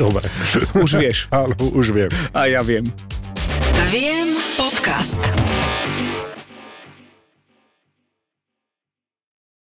Dobre. 0.00 0.24
Už 0.78 0.96
vieš. 0.96 1.28
Áno, 1.28 1.52
už 1.76 1.92
viem. 1.92 2.08
A 2.32 2.48
ja 2.48 2.64
viem. 2.64 2.86
Viem 3.92 4.36
podcast. 4.56 5.20